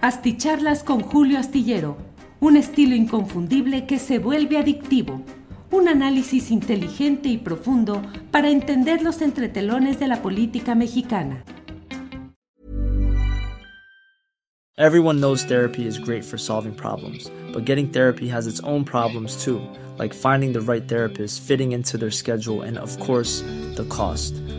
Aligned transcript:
Asticharlas 0.00 0.84
con 0.84 1.00
Julio 1.00 1.40
Astillero, 1.40 1.96
un 2.38 2.56
estilo 2.56 2.94
inconfundible 2.94 3.84
que 3.84 3.98
se 3.98 4.20
vuelve 4.20 4.56
adictivo. 4.56 5.22
Un 5.72 5.88
análisis 5.88 6.52
inteligente 6.52 7.28
y 7.28 7.36
profundo 7.36 8.00
para 8.30 8.48
entender 8.48 9.02
los 9.02 9.20
entretelones 9.22 9.98
de 9.98 10.06
la 10.06 10.22
política 10.22 10.76
mexicana. 10.76 11.42
Everyone 14.76 15.18
knows 15.18 15.42
therapy 15.42 15.84
is 15.84 15.98
great 15.98 16.24
for 16.24 16.38
solving 16.38 16.74
problems, 16.74 17.28
but 17.52 17.64
getting 17.64 17.90
therapy 17.90 18.28
has 18.28 18.46
its 18.46 18.60
own 18.62 18.84
problems 18.84 19.44
too, 19.44 19.60
like 19.98 20.14
finding 20.14 20.52
the 20.52 20.60
right 20.60 20.86
therapist, 20.86 21.42
fitting 21.42 21.72
into 21.72 21.98
their 21.98 22.12
schedule, 22.12 22.62
and 22.62 22.78
of 22.78 22.96
course, 23.00 23.42
the 23.74 23.84
cost. 23.88 24.32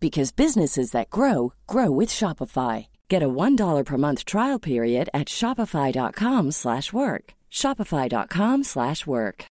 because 0.00 0.30
businesses 0.30 0.92
that 0.92 1.10
grow 1.10 1.52
grow 1.66 1.90
with 1.90 2.08
Shopify. 2.08 2.86
Get 3.08 3.22
a 3.22 3.28
$1 3.28 3.84
per 3.84 3.96
month 3.96 4.24
trial 4.24 4.58
period 4.58 5.10
at 5.12 5.28
shopify.com/work. 5.28 7.34
shopify.com/work. 7.50 9.44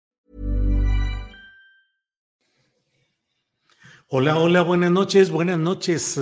Hola, 4.09 4.39
hola, 4.39 4.63
buenas 4.63 4.91
noches, 4.91 5.29
buenas 5.29 5.59
noches. 5.59 6.17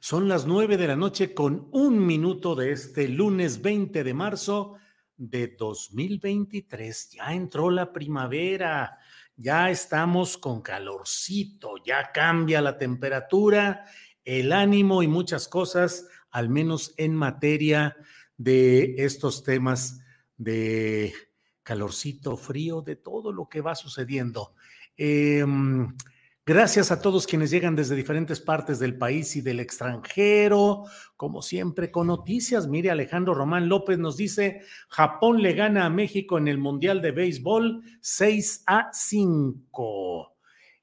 Son 0.00 0.28
las 0.28 0.46
nueve 0.46 0.76
de 0.76 0.88
la 0.88 0.96
noche 0.96 1.32
con 1.32 1.68
un 1.70 2.04
minuto 2.04 2.56
de 2.56 2.72
este 2.72 3.06
lunes 3.06 3.62
20 3.62 4.02
de 4.02 4.14
marzo 4.14 4.79
de 5.20 5.48
2023. 5.48 7.10
Ya 7.10 7.32
entró 7.32 7.70
la 7.70 7.92
primavera 7.92 8.98
ya 9.40 9.70
estamos 9.70 10.36
con 10.36 10.60
calorcito, 10.60 11.76
ya 11.82 12.12
cambia 12.12 12.60
la 12.60 12.76
temperatura, 12.76 13.86
el 14.22 14.52
ánimo 14.52 15.02
y 15.02 15.08
muchas 15.08 15.48
cosas, 15.48 16.06
al 16.30 16.50
menos 16.50 16.92
en 16.98 17.14
materia 17.14 17.96
de 18.36 18.96
estos 18.98 19.42
temas 19.42 20.02
de 20.36 21.14
calorcito, 21.62 22.36
frío, 22.36 22.82
de 22.82 22.96
todo 22.96 23.32
lo 23.32 23.48
que 23.48 23.62
va 23.62 23.74
sucediendo. 23.74 24.54
Eh, 24.98 25.42
Gracias 26.50 26.90
a 26.90 27.00
todos 27.00 27.28
quienes 27.28 27.52
llegan 27.52 27.76
desde 27.76 27.94
diferentes 27.94 28.40
partes 28.40 28.80
del 28.80 28.98
país 28.98 29.36
y 29.36 29.40
del 29.40 29.60
extranjero, 29.60 30.82
como 31.16 31.42
siempre 31.42 31.92
con 31.92 32.08
noticias. 32.08 32.66
Mire, 32.66 32.90
Alejandro 32.90 33.34
Román 33.34 33.68
López 33.68 34.00
nos 34.00 34.16
dice, 34.16 34.62
Japón 34.88 35.42
le 35.42 35.52
gana 35.52 35.86
a 35.86 35.90
México 35.90 36.38
en 36.38 36.48
el 36.48 36.58
Mundial 36.58 37.02
de 37.02 37.12
Béisbol 37.12 37.84
6 38.00 38.64
a 38.66 38.90
5. 38.92 40.36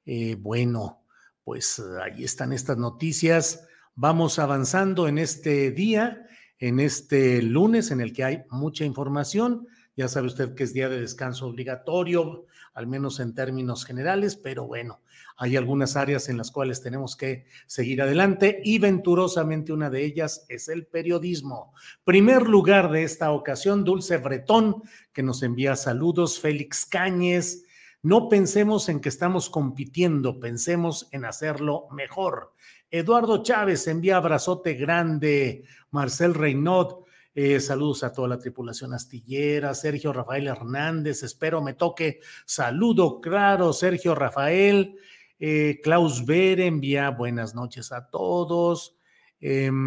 Eh, 0.06 0.36
bueno, 0.40 1.02
pues 1.44 1.82
ahí 2.02 2.24
están 2.24 2.54
estas 2.54 2.78
noticias. 2.78 3.68
Vamos 3.94 4.38
avanzando 4.38 5.06
en 5.06 5.18
este 5.18 5.70
día, 5.70 6.26
en 6.58 6.80
este 6.80 7.42
lunes 7.42 7.90
en 7.90 8.00
el 8.00 8.14
que 8.14 8.24
hay 8.24 8.42
mucha 8.48 8.86
información. 8.86 9.68
Ya 9.98 10.08
sabe 10.08 10.28
usted 10.28 10.54
que 10.54 10.64
es 10.64 10.72
día 10.72 10.88
de 10.88 10.98
descanso 10.98 11.46
obligatorio, 11.46 12.46
al 12.72 12.86
menos 12.86 13.20
en 13.20 13.34
términos 13.34 13.84
generales, 13.84 14.34
pero 14.34 14.66
bueno, 14.66 15.02
hay 15.40 15.56
algunas 15.56 15.94
áreas 15.94 16.28
en 16.28 16.36
las 16.36 16.50
cuales 16.50 16.82
tenemos 16.82 17.14
que 17.16 17.46
seguir 17.68 18.02
adelante 18.02 18.60
y 18.64 18.80
venturosamente 18.80 19.72
una 19.72 19.88
de 19.88 20.04
ellas 20.04 20.44
es 20.48 20.68
el 20.68 20.86
periodismo. 20.86 21.72
Primer 22.02 22.48
lugar 22.48 22.90
de 22.90 23.04
esta 23.04 23.30
ocasión, 23.30 23.84
Dulce 23.84 24.16
Bretón, 24.16 24.82
que 25.12 25.22
nos 25.22 25.44
envía 25.44 25.76
saludos, 25.76 26.40
Félix 26.40 26.84
Cáñez. 26.84 27.64
No 28.02 28.28
pensemos 28.28 28.88
en 28.88 29.00
que 29.00 29.08
estamos 29.08 29.48
compitiendo, 29.48 30.40
pensemos 30.40 31.08
en 31.12 31.24
hacerlo 31.24 31.86
mejor. 31.92 32.52
Eduardo 32.90 33.44
Chávez 33.44 33.86
envía 33.86 34.16
abrazote 34.16 34.74
grande, 34.74 35.62
Marcel 35.92 36.34
Reynaud. 36.34 37.04
Eh, 37.32 37.60
saludos 37.60 38.02
a 38.02 38.12
toda 38.12 38.26
la 38.26 38.38
tripulación 38.40 38.92
astillera, 38.92 39.72
Sergio 39.72 40.12
Rafael 40.12 40.48
Hernández, 40.48 41.22
espero 41.22 41.62
me 41.62 41.74
toque. 41.74 42.18
Saludo 42.44 43.20
claro, 43.20 43.72
Sergio 43.72 44.16
Rafael. 44.16 44.96
Eh, 45.40 45.80
Klaus 45.82 46.26
Ver 46.26 46.60
envía 46.60 47.10
buenas 47.10 47.54
noches 47.54 47.92
a 47.92 48.10
todos. 48.10 48.96
Em, 49.40 49.78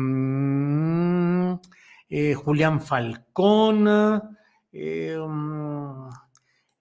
eh, 2.09 2.33
Julián 2.33 2.81
Falcón, 2.81 3.87
em, 4.71 6.09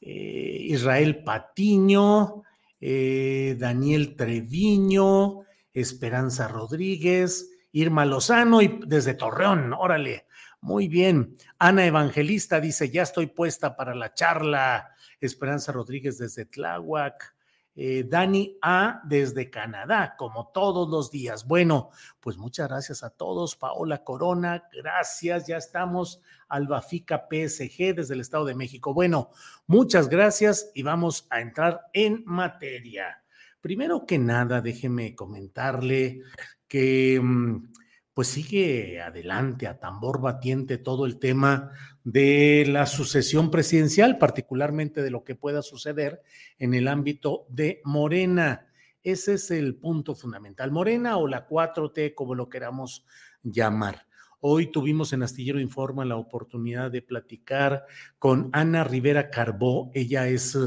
eh, 0.01 0.57
Israel 0.69 1.25
Patiño, 1.25 2.45
Daniel 2.81 4.17
Treviño, 4.17 5.41
Esperanza 5.75 6.49
Rodríguez, 6.49 7.51
Irma 7.73 8.07
Lozano 8.07 8.63
y 8.63 8.81
desde 8.87 9.15
Torreón, 9.15 9.75
órale. 9.75 10.27
Muy 10.63 10.89
bien. 10.89 11.37
Ana 11.59 11.87
Evangelista 11.87 12.61
dice, 12.61 12.91
ya 12.91 13.03
estoy 13.03 13.27
puesta 13.27 13.77
para 13.77 13.95
la 13.95 14.15
charla. 14.15 14.91
Esperanza 15.21 15.73
Rodríguez 15.73 16.19
desde 16.19 16.45
Tláhuac. 16.45 17.35
Eh, 17.77 18.05
Dani 18.09 18.59
A 18.61 19.01
desde 19.05 19.49
Canadá, 19.49 20.15
como 20.19 20.49
todos 20.53 20.89
los 20.89 21.11
días. 21.11 21.47
Bueno, 21.47 21.91
pues 22.21 22.37
muchas 22.37 22.69
gracias 22.69 23.03
a 23.03 23.11
todos. 23.11 23.57
Paola 23.57 24.05
Corona, 24.05 24.65
gracias. 24.73 25.47
Ya 25.47 25.57
estamos. 25.57 26.21
Albafica 26.49 27.29
PSG 27.31 27.95
desde 27.95 28.15
el 28.15 28.21
Estado 28.21 28.45
de 28.45 28.55
México. 28.55 28.93
Bueno, 28.93 29.31
muchas 29.67 30.09
gracias 30.09 30.71
y 30.75 30.83
vamos 30.83 31.27
a 31.31 31.41
entrar 31.41 31.83
en 31.93 32.23
materia. 32.27 33.23
Primero 33.61 34.05
que 34.05 34.19
nada, 34.19 34.61
déjeme 34.61 35.15
comentarle 35.15 36.23
que 36.67 37.21
mm, 37.23 37.73
pues 38.21 38.29
sigue 38.29 39.01
adelante 39.01 39.67
a 39.67 39.79
tambor 39.79 40.21
batiente 40.21 40.77
todo 40.77 41.07
el 41.07 41.19
tema 41.19 41.71
de 42.05 42.67
la 42.69 42.85
sucesión 42.85 43.51
presidencial, 43.51 44.19
particularmente 44.19 45.03
de 45.03 45.11
lo 45.11 45.25
que 45.25 45.37
pueda 45.37 45.63
suceder 45.63 46.21
en 46.59 46.75
el 46.75 46.87
ámbito 46.89 47.47
de 47.49 47.81
Morena. 47.83 48.67
Ese 49.03 49.33
es 49.33 49.51
el 49.51 49.77
punto 49.77 50.15
fundamental. 50.15 50.71
Morena 50.71 51.17
o 51.17 51.27
la 51.27 51.49
4T, 51.49 52.15
como 52.15 52.35
lo 52.35 52.51
queramos 52.51 53.07
llamar. 53.43 54.07
Hoy 54.43 54.69
tuvimos 54.69 55.13
en 55.13 55.23
Astillero 55.23 55.61
Informa 55.61 56.07
la 56.07 56.17
oportunidad 56.17 56.91
de 56.91 57.03
platicar 57.03 57.85
con 58.19 58.49
Ana 58.55 58.85
Rivera 58.85 59.29
Carbó. 59.29 59.91
Ella 59.93 60.29
es 60.29 60.55
eh, 60.55 60.61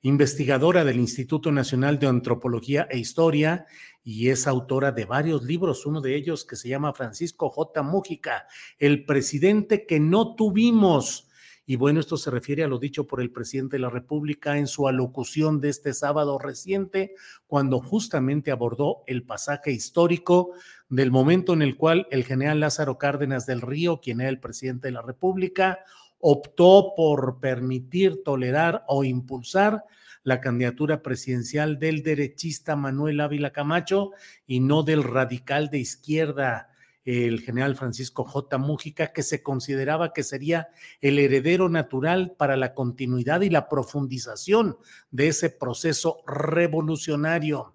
investigadora 0.00 0.82
del 0.82 0.96
Instituto 0.96 1.52
Nacional 1.52 1.98
de 1.98 2.06
Antropología 2.06 2.88
e 2.90 2.96
Historia 2.96 3.66
y 4.02 4.30
es 4.30 4.46
autora 4.46 4.92
de 4.92 5.04
varios 5.04 5.42
libros, 5.42 5.84
uno 5.84 6.00
de 6.00 6.16
ellos 6.16 6.46
que 6.46 6.56
se 6.56 6.70
llama 6.70 6.94
Francisco 6.94 7.50
J. 7.50 7.82
Mújica, 7.82 8.46
El 8.78 9.04
presidente 9.04 9.84
que 9.84 10.00
no 10.00 10.34
tuvimos. 10.34 11.28
Y 11.66 11.76
bueno, 11.76 12.00
esto 12.00 12.16
se 12.16 12.30
refiere 12.30 12.64
a 12.64 12.66
lo 12.66 12.78
dicho 12.78 13.06
por 13.06 13.20
el 13.20 13.30
presidente 13.30 13.76
de 13.76 13.82
la 13.82 13.90
República 13.90 14.56
en 14.56 14.66
su 14.66 14.88
alocución 14.88 15.60
de 15.60 15.68
este 15.68 15.92
sábado 15.92 16.38
reciente, 16.38 17.14
cuando 17.46 17.78
justamente 17.78 18.50
abordó 18.50 19.02
el 19.06 19.22
pasaje 19.22 19.70
histórico 19.70 20.52
del 20.88 21.10
momento 21.10 21.52
en 21.52 21.62
el 21.62 21.76
cual 21.76 22.06
el 22.10 22.24
general 22.24 22.60
Lázaro 22.60 22.98
Cárdenas 22.98 23.46
del 23.46 23.60
Río, 23.60 24.00
quien 24.00 24.20
era 24.20 24.30
el 24.30 24.40
presidente 24.40 24.88
de 24.88 24.92
la 24.92 25.02
República, 25.02 25.80
optó 26.18 26.94
por 26.96 27.40
permitir, 27.40 28.22
tolerar 28.24 28.84
o 28.88 29.04
impulsar 29.04 29.84
la 30.24 30.40
candidatura 30.40 31.02
presidencial 31.02 31.78
del 31.78 32.02
derechista 32.02 32.76
Manuel 32.76 33.20
Ávila 33.20 33.52
Camacho 33.52 34.10
y 34.46 34.60
no 34.60 34.82
del 34.82 35.04
radical 35.04 35.70
de 35.70 35.78
izquierda, 35.78 36.70
el 37.04 37.40
general 37.40 37.74
Francisco 37.74 38.24
J. 38.24 38.58
Mújica, 38.58 39.12
que 39.14 39.22
se 39.22 39.42
consideraba 39.42 40.12
que 40.12 40.22
sería 40.22 40.68
el 41.00 41.18
heredero 41.18 41.70
natural 41.70 42.34
para 42.36 42.56
la 42.56 42.74
continuidad 42.74 43.40
y 43.40 43.48
la 43.48 43.68
profundización 43.68 44.76
de 45.10 45.28
ese 45.28 45.48
proceso 45.48 46.18
revolucionario. 46.26 47.74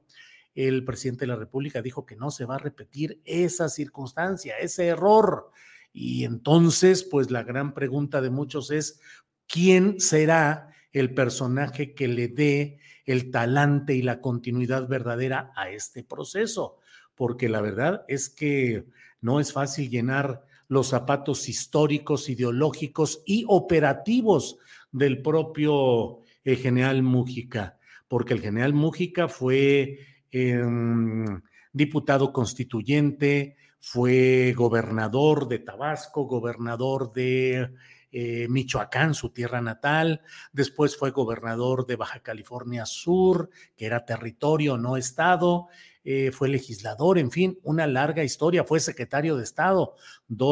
El 0.55 0.85
presidente 0.85 1.21
de 1.21 1.27
la 1.27 1.35
República 1.35 1.81
dijo 1.81 2.05
que 2.05 2.15
no 2.15 2.31
se 2.31 2.45
va 2.45 2.55
a 2.55 2.59
repetir 2.59 3.21
esa 3.25 3.69
circunstancia, 3.69 4.57
ese 4.57 4.87
error. 4.87 5.51
Y 5.91 6.25
entonces, 6.25 7.03
pues 7.03 7.31
la 7.31 7.43
gran 7.43 7.73
pregunta 7.73 8.21
de 8.21 8.29
muchos 8.29 8.71
es, 8.71 8.99
¿quién 9.47 9.99
será 9.99 10.69
el 10.91 11.13
personaje 11.13 11.93
que 11.93 12.07
le 12.07 12.27
dé 12.27 12.79
el 13.05 13.31
talante 13.31 13.95
y 13.95 14.01
la 14.01 14.21
continuidad 14.21 14.87
verdadera 14.87 15.51
a 15.55 15.69
este 15.69 16.03
proceso? 16.03 16.77
Porque 17.15 17.49
la 17.49 17.61
verdad 17.61 18.05
es 18.07 18.29
que 18.29 18.85
no 19.21 19.39
es 19.39 19.53
fácil 19.53 19.89
llenar 19.89 20.43
los 20.67 20.87
zapatos 20.89 21.49
históricos, 21.49 22.29
ideológicos 22.29 23.21
y 23.25 23.45
operativos 23.47 24.57
del 24.91 25.21
propio 25.21 26.19
eh, 26.43 26.55
general 26.55 27.03
Mújica, 27.03 27.77
porque 28.07 28.33
el 28.33 28.41
general 28.41 28.73
Mújica 28.73 29.27
fue 29.27 29.99
em, 30.33 31.41
diputado 31.71 32.33
constituyente, 32.33 33.55
fue 33.79 34.53
gobernador 34.55 35.47
de 35.47 35.59
Tabasco, 35.59 36.25
gobernador 36.25 37.13
de 37.13 37.69
eh, 38.11 38.47
Michoacán, 38.49 39.13
su 39.13 39.29
tierra 39.29 39.61
natal, 39.61 40.21
después 40.51 40.97
fue 40.97 41.11
gobernador 41.11 41.85
de 41.85 41.95
Baja 41.95 42.19
California 42.19 42.85
Sur, 42.85 43.49
que 43.75 43.85
era 43.85 44.05
territorio, 44.05 44.77
no 44.77 44.97
estado, 44.97 45.67
eh, 46.03 46.31
fue 46.31 46.49
legislador, 46.49 47.17
en 47.17 47.31
fin, 47.31 47.59
una 47.63 47.87
larga 47.87 48.23
historia, 48.23 48.63
fue 48.63 48.79
secretario 48.79 49.37
de 49.37 49.43
Estado 49.43 49.95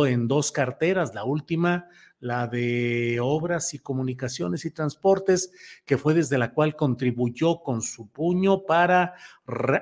en 0.07 0.27
dos 0.27 0.51
carteras, 0.51 1.13
la 1.13 1.23
última 1.23 1.87
la 2.21 2.47
de 2.47 3.19
Obras 3.19 3.73
y 3.73 3.79
Comunicaciones 3.79 4.63
y 4.63 4.71
Transportes, 4.71 5.51
que 5.85 5.97
fue 5.97 6.13
desde 6.13 6.37
la 6.37 6.53
cual 6.53 6.75
contribuyó 6.75 7.61
con 7.63 7.81
su 7.81 8.07
puño 8.07 8.63
para 8.63 9.15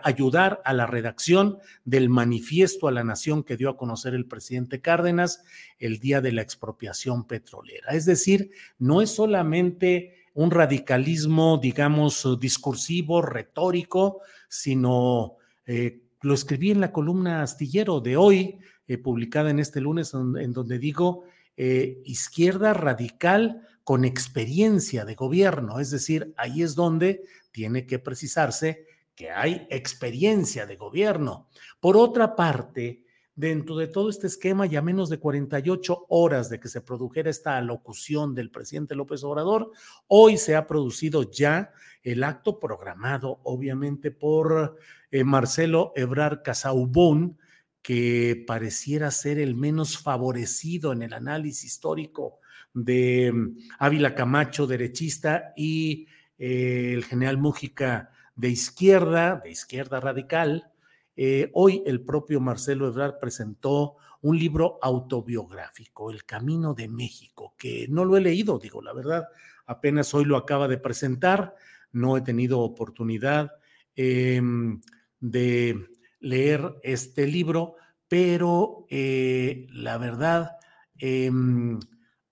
ayudar 0.03 0.61
a 0.63 0.73
la 0.73 0.87
redacción 0.87 1.59
del 1.83 2.09
manifiesto 2.09 2.87
a 2.87 2.91
la 2.91 3.03
nación 3.03 3.43
que 3.43 3.57
dio 3.57 3.69
a 3.69 3.77
conocer 3.77 4.15
el 4.15 4.25
presidente 4.25 4.81
Cárdenas 4.81 5.43
el 5.77 5.99
día 5.99 6.21
de 6.21 6.31
la 6.31 6.41
expropiación 6.41 7.27
petrolera. 7.27 7.91
Es 7.91 8.05
decir, 8.05 8.51
no 8.79 9.01
es 9.01 9.11
solamente 9.11 10.15
un 10.33 10.49
radicalismo, 10.49 11.59
digamos, 11.61 12.39
discursivo, 12.39 13.21
retórico, 13.21 14.21
sino 14.47 15.35
eh, 15.65 16.03
lo 16.21 16.33
escribí 16.33 16.71
en 16.71 16.79
la 16.79 16.93
columna 16.93 17.41
astillero 17.41 17.99
de 17.99 18.15
hoy, 18.15 18.59
eh, 18.87 18.97
publicada 18.97 19.49
en 19.49 19.59
este 19.59 19.81
lunes, 19.81 20.13
en 20.13 20.53
donde 20.53 20.79
digo 20.79 21.25
eh, 21.61 22.01
izquierda 22.05 22.73
radical 22.73 23.67
con 23.83 24.05
experiencia 24.05 25.03
de 25.03 25.15
gobierno. 25.15 25.81
Es 25.81 25.91
decir, 25.91 26.33
ahí 26.37 26.61
es 26.61 26.73
donde 26.73 27.25
tiene 27.51 27.85
que 27.85 27.99
precisarse 27.99 28.85
que 29.13 29.29
hay 29.29 29.67
experiencia 29.69 30.65
de 30.65 30.77
gobierno. 30.77 31.49
Por 31.81 31.97
otra 31.97 32.37
parte, 32.37 33.03
dentro 33.35 33.75
de 33.75 33.87
todo 33.87 34.09
este 34.09 34.27
esquema, 34.27 34.67
ya 34.67 34.81
menos 34.81 35.09
de 35.09 35.19
48 35.19 36.05
horas 36.07 36.49
de 36.49 36.61
que 36.61 36.69
se 36.69 36.79
produjera 36.79 37.29
esta 37.29 37.57
alocución 37.57 38.33
del 38.33 38.51
presidente 38.51 38.95
López 38.95 39.21
Obrador, 39.25 39.73
hoy 40.07 40.37
se 40.37 40.55
ha 40.55 40.65
producido 40.65 41.29
ya 41.29 41.73
el 42.03 42.23
acto 42.23 42.57
programado, 42.57 43.41
obviamente, 43.43 44.11
por 44.11 44.77
eh, 45.11 45.25
Marcelo 45.25 45.91
Ebrar 45.97 46.41
Casaubón, 46.41 47.37
que 47.81 48.43
pareciera 48.45 49.11
ser 49.11 49.39
el 49.39 49.55
menos 49.55 49.97
favorecido 49.97 50.91
en 50.91 51.01
el 51.01 51.13
análisis 51.13 51.63
histórico 51.63 52.39
de 52.73 53.31
mm, 53.33 53.57
Ávila 53.79 54.15
Camacho, 54.15 54.67
derechista, 54.67 55.53
y 55.55 56.07
eh, 56.37 56.91
el 56.93 57.03
general 57.05 57.37
Mújica 57.37 58.11
de 58.35 58.49
izquierda, 58.49 59.41
de 59.43 59.51
izquierda 59.51 59.99
radical. 59.99 60.71
Eh, 61.15 61.49
hoy 61.53 61.83
el 61.85 62.01
propio 62.01 62.39
Marcelo 62.39 62.87
Ebrard 62.87 63.19
presentó 63.19 63.97
un 64.21 64.37
libro 64.37 64.79
autobiográfico, 64.81 66.11
El 66.11 66.25
Camino 66.25 66.73
de 66.73 66.87
México, 66.87 67.55
que 67.57 67.87
no 67.89 68.05
lo 68.05 68.17
he 68.17 68.21
leído, 68.21 68.59
digo 68.59 68.81
la 68.81 68.93
verdad, 68.93 69.27
apenas 69.65 70.13
hoy 70.13 70.25
lo 70.25 70.37
acaba 70.37 70.67
de 70.67 70.77
presentar, 70.77 71.55
no 71.91 72.17
he 72.17 72.21
tenido 72.21 72.59
oportunidad 72.59 73.51
em, 73.95 74.81
de 75.19 75.89
leer 76.19 76.75
este 76.83 77.27
libro, 77.27 77.75
pero 78.07 78.85
eh, 78.89 79.67
la 79.71 79.97
verdad, 79.97 80.57
em, 80.97 81.79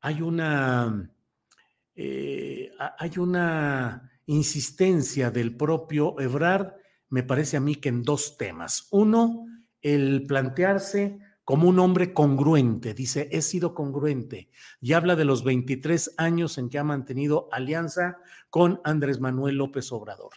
hay 0.01 0.21
una... 0.21 1.11
Eh, 1.99 2.71
hay 2.99 3.17
una 3.17 4.11
insistencia 4.27 5.31
del 5.31 5.55
propio 5.55 6.19
Ebrard, 6.19 6.73
me 7.09 7.23
parece 7.23 7.57
a 7.57 7.59
mí 7.59 7.75
que 7.75 7.89
en 7.89 8.03
dos 8.03 8.37
temas. 8.37 8.87
Uno, 8.91 9.45
el 9.81 10.25
plantearse 10.27 11.19
como 11.47 11.69
un 11.69 11.79
hombre 11.79 12.11
congruente, 12.11 12.93
dice, 12.93 13.29
he 13.31 13.41
sido 13.41 13.73
congruente, 13.73 14.49
y 14.81 14.91
habla 14.91 15.15
de 15.15 15.23
los 15.23 15.45
23 15.45 16.15
años 16.17 16.57
en 16.57 16.67
que 16.67 16.77
ha 16.77 16.83
mantenido 16.83 17.47
alianza 17.53 18.17
con 18.49 18.81
Andrés 18.83 19.21
Manuel 19.21 19.55
López 19.55 19.93
Obrador. 19.93 20.31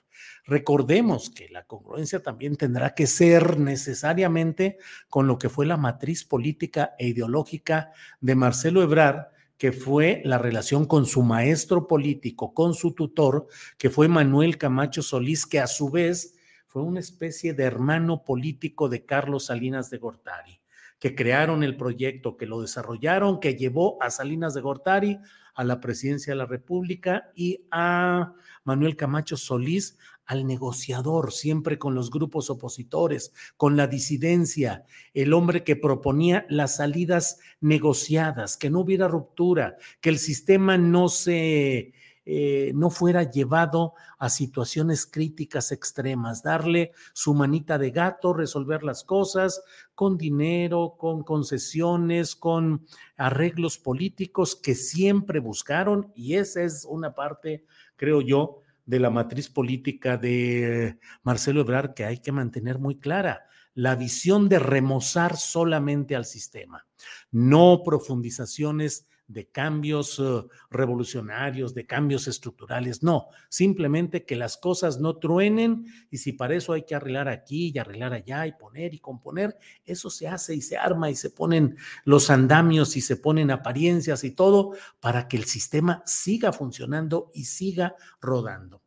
Recordemos 0.44 1.28
que 1.28 1.48
la 1.48 1.66
congruencia 1.66 2.22
también 2.22 2.54
tendrá 2.54 2.94
que 2.94 3.08
ser 3.08 3.58
necesariamente 3.58 4.78
con 5.08 5.26
lo 5.26 5.36
que 5.36 5.48
fue 5.48 5.66
la 5.66 5.76
matriz 5.76 6.24
política 6.24 6.94
e 6.96 7.08
ideológica 7.08 7.90
de 8.20 8.36
Marcelo 8.36 8.80
Ebrard, 8.80 9.32
que 9.58 9.72
fue 9.72 10.22
la 10.24 10.38
relación 10.38 10.84
con 10.84 11.06
su 11.06 11.24
maestro 11.24 11.88
político, 11.88 12.54
con 12.54 12.72
su 12.72 12.94
tutor, 12.94 13.48
que 13.78 13.90
fue 13.90 14.06
Manuel 14.06 14.58
Camacho 14.58 15.02
Solís, 15.02 15.44
que 15.44 15.58
a 15.58 15.66
su 15.66 15.90
vez 15.90 16.36
fue 16.68 16.84
una 16.84 17.00
especie 17.00 17.52
de 17.52 17.64
hermano 17.64 18.22
político 18.22 18.88
de 18.88 19.04
Carlos 19.04 19.46
Salinas 19.46 19.90
de 19.90 19.98
Gortari 19.98 20.59
que 21.00 21.14
crearon 21.14 21.64
el 21.64 21.76
proyecto, 21.76 22.36
que 22.36 22.46
lo 22.46 22.60
desarrollaron, 22.60 23.40
que 23.40 23.56
llevó 23.56 24.00
a 24.02 24.10
Salinas 24.10 24.54
de 24.54 24.60
Gortari 24.60 25.18
a 25.54 25.64
la 25.64 25.80
presidencia 25.80 26.32
de 26.32 26.38
la 26.38 26.46
República 26.46 27.32
y 27.34 27.66
a 27.70 28.34
Manuel 28.64 28.96
Camacho 28.96 29.36
Solís 29.36 29.98
al 30.26 30.46
negociador, 30.46 31.32
siempre 31.32 31.76
con 31.76 31.96
los 31.96 32.10
grupos 32.10 32.50
opositores, 32.50 33.32
con 33.56 33.76
la 33.76 33.88
disidencia, 33.88 34.84
el 35.12 35.32
hombre 35.32 35.64
que 35.64 35.74
proponía 35.74 36.46
las 36.48 36.76
salidas 36.76 37.40
negociadas, 37.60 38.56
que 38.56 38.70
no 38.70 38.80
hubiera 38.80 39.08
ruptura, 39.08 39.76
que 40.00 40.10
el 40.10 40.20
sistema 40.20 40.78
no 40.78 41.08
se 41.08 41.94
eh, 42.32 42.70
no 42.76 42.90
fuera 42.90 43.24
llevado 43.24 43.94
a 44.16 44.28
situaciones 44.28 45.04
críticas 45.04 45.72
extremas, 45.72 46.44
darle 46.44 46.92
su 47.12 47.34
manita 47.34 47.76
de 47.76 47.90
gato, 47.90 48.32
resolver 48.32 48.84
las 48.84 49.02
cosas 49.02 49.60
con 49.96 50.16
dinero, 50.16 50.94
con 50.96 51.24
concesiones, 51.24 52.36
con 52.36 52.86
arreglos 53.16 53.78
políticos 53.78 54.54
que 54.54 54.76
siempre 54.76 55.40
buscaron 55.40 56.12
y 56.14 56.36
esa 56.36 56.62
es 56.62 56.86
una 56.88 57.16
parte, 57.16 57.64
creo 57.96 58.20
yo, 58.20 58.60
de 58.86 59.00
la 59.00 59.10
matriz 59.10 59.48
política 59.48 60.16
de 60.16 61.00
Marcelo 61.24 61.62
Ebrard 61.62 61.94
que 61.94 62.04
hay 62.04 62.18
que 62.18 62.30
mantener 62.30 62.78
muy 62.78 63.00
clara. 63.00 63.46
La 63.74 63.96
visión 63.96 64.48
de 64.48 64.60
remozar 64.60 65.36
solamente 65.36 66.14
al 66.14 66.26
sistema, 66.26 66.86
no 67.32 67.82
profundizaciones 67.84 69.08
de 69.30 69.46
cambios 69.46 70.18
eh, 70.18 70.42
revolucionarios, 70.70 71.72
de 71.72 71.86
cambios 71.86 72.26
estructurales, 72.26 73.02
no, 73.02 73.28
simplemente 73.48 74.24
que 74.24 74.34
las 74.34 74.56
cosas 74.56 74.98
no 74.98 75.16
truenen 75.16 75.86
y 76.10 76.18
si 76.18 76.32
para 76.32 76.54
eso 76.54 76.72
hay 76.72 76.82
que 76.82 76.96
arreglar 76.96 77.28
aquí 77.28 77.70
y 77.72 77.78
arreglar 77.78 78.12
allá 78.12 78.46
y 78.46 78.52
poner 78.52 78.92
y 78.92 78.98
componer, 78.98 79.56
eso 79.84 80.10
se 80.10 80.26
hace 80.26 80.54
y 80.56 80.62
se 80.62 80.76
arma 80.76 81.10
y 81.10 81.14
se 81.14 81.30
ponen 81.30 81.76
los 82.04 82.28
andamios 82.28 82.96
y 82.96 83.00
se 83.00 83.16
ponen 83.16 83.52
apariencias 83.52 84.24
y 84.24 84.32
todo 84.32 84.72
para 84.98 85.28
que 85.28 85.36
el 85.36 85.44
sistema 85.44 86.02
siga 86.06 86.52
funcionando 86.52 87.30
y 87.32 87.44
siga 87.44 87.94
rodando. 88.20 88.82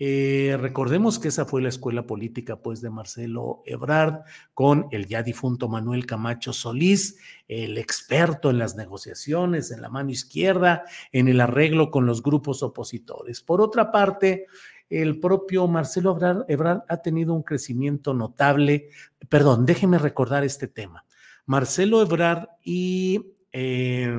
Eh, 0.00 0.56
recordemos 0.60 1.18
que 1.18 1.28
esa 1.28 1.44
fue 1.44 1.60
la 1.60 1.70
escuela 1.70 2.06
política 2.06 2.60
pues 2.62 2.80
de 2.80 2.88
Marcelo 2.88 3.62
Ebrard 3.66 4.20
con 4.54 4.86
el 4.92 5.06
ya 5.06 5.24
difunto 5.24 5.68
Manuel 5.68 6.06
Camacho 6.06 6.52
Solís, 6.52 7.18
el 7.48 7.78
experto 7.78 8.50
en 8.50 8.58
las 8.58 8.76
negociaciones, 8.76 9.72
en 9.72 9.82
la 9.82 9.88
mano 9.88 10.10
izquierda, 10.10 10.84
en 11.10 11.26
el 11.26 11.40
arreglo 11.40 11.90
con 11.90 12.06
los 12.06 12.22
grupos 12.22 12.62
opositores. 12.62 13.40
Por 13.40 13.60
otra 13.60 13.90
parte, 13.90 14.46
el 14.88 15.18
propio 15.18 15.66
Marcelo 15.66 16.16
Ebrard, 16.48 16.84
ha 16.88 16.96
tenido 16.98 17.34
un 17.34 17.42
crecimiento 17.42 18.14
notable. 18.14 18.88
Perdón, 19.28 19.66
déjeme 19.66 19.98
recordar 19.98 20.44
este 20.44 20.68
tema. 20.68 21.04
Marcelo 21.44 22.00
Ebrard 22.02 22.46
y 22.62 23.34
eh, 23.52 24.16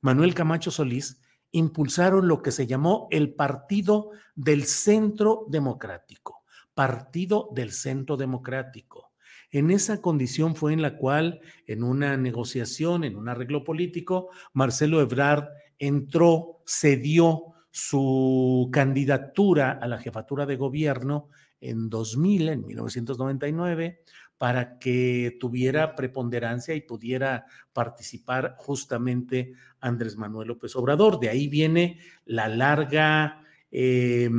Manuel 0.00 0.34
Camacho 0.34 0.70
Solís 0.70 1.20
impulsaron 1.52 2.28
lo 2.28 2.42
que 2.42 2.52
se 2.52 2.66
llamó 2.66 3.08
el 3.10 3.34
Partido 3.34 4.10
del 4.34 4.64
Centro 4.64 5.46
Democrático, 5.48 6.44
Partido 6.74 7.48
del 7.52 7.72
Centro 7.72 8.16
Democrático. 8.16 9.12
En 9.50 9.70
esa 9.70 10.02
condición 10.02 10.54
fue 10.54 10.74
en 10.74 10.82
la 10.82 10.96
cual, 10.96 11.40
en 11.66 11.82
una 11.82 12.16
negociación, 12.16 13.04
en 13.04 13.16
un 13.16 13.28
arreglo 13.28 13.64
político, 13.64 14.28
Marcelo 14.52 15.00
Ebrard 15.00 15.48
entró, 15.78 16.60
cedió 16.66 17.54
su 17.70 18.68
candidatura 18.72 19.78
a 19.80 19.86
la 19.88 19.98
jefatura 19.98 20.44
de 20.44 20.56
gobierno 20.56 21.28
en 21.60 21.88
2000, 21.88 22.48
en 22.50 22.66
1999, 22.66 24.02
para 24.38 24.78
que 24.78 25.36
tuviera 25.40 25.96
preponderancia 25.96 26.74
y 26.74 26.80
pudiera 26.80 27.46
participar 27.72 28.54
justamente 28.56 29.52
Andrés 29.80 30.16
Manuel 30.16 30.48
López 30.48 30.74
Obrador. 30.76 31.18
De 31.18 31.28
ahí 31.28 31.48
viene 31.48 31.98
la 32.24 32.48
larga 32.48 33.42
eh, 33.70 34.30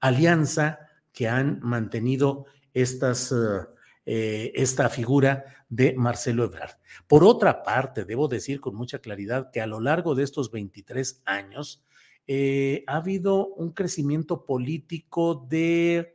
alianza 0.00 0.80
que 1.12 1.28
han 1.28 1.60
mantenido 1.60 2.46
estas, 2.72 3.32
eh, 4.06 4.52
esta 4.54 4.88
figura 4.88 5.44
de 5.68 5.94
Marcelo 5.94 6.44
Ebrard. 6.44 6.78
Por 7.06 7.22
otra 7.22 7.62
parte, 7.62 8.04
debo 8.04 8.28
decir 8.28 8.60
con 8.60 8.74
mucha 8.74 9.00
claridad 9.00 9.50
que 9.50 9.60
a 9.60 9.66
lo 9.66 9.80
largo 9.80 10.14
de 10.14 10.24
estos 10.24 10.50
23 10.50 11.22
años 11.26 11.84
eh, 12.26 12.84
ha 12.86 12.96
habido 12.96 13.48
un 13.48 13.72
crecimiento 13.72 14.44
político 14.44 15.46
de... 15.48 16.14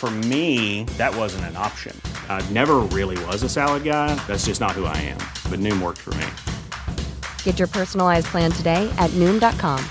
For 0.00 0.10
me, 0.10 0.84
that 0.96 1.14
wasn't 1.14 1.44
an 1.44 1.58
option. 1.58 1.94
I 2.30 2.40
never 2.52 2.76
really 2.88 3.22
was 3.26 3.42
a 3.42 3.50
salad 3.50 3.84
guy. 3.84 4.14
That's 4.26 4.46
just 4.46 4.58
not 4.58 4.70
who 4.70 4.86
I 4.86 4.96
am. 4.96 5.18
But 5.50 5.60
Noom 5.60 5.82
worked 5.82 5.98
for 5.98 6.14
me. 6.14 6.26
Get 7.44 7.58
your 7.58 7.68
personalized 7.68 8.28
plan 8.28 8.50
today 8.50 8.90
at 8.96 9.10
Noom.com. 9.20 9.84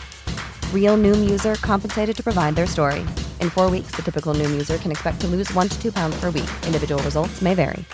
Real 0.73 0.97
Noom 0.97 1.29
user 1.29 1.53
compensated 1.61 2.17
to 2.17 2.23
provide 2.23 2.55
their 2.55 2.65
story. 2.65 3.01
In 3.39 3.51
four 3.51 3.69
weeks, 3.69 3.91
the 3.95 4.01
typical 4.01 4.33
Noom 4.33 4.49
user 4.49 4.79
can 4.79 4.89
expect 4.89 5.21
to 5.21 5.27
lose 5.27 5.53
one 5.53 5.69
to 5.69 5.79
two 5.79 5.91
pounds 5.91 6.19
per 6.19 6.31
week. 6.31 6.49
Individual 6.65 7.03
results 7.03 7.43
may 7.43 7.53
vary. 7.53 7.85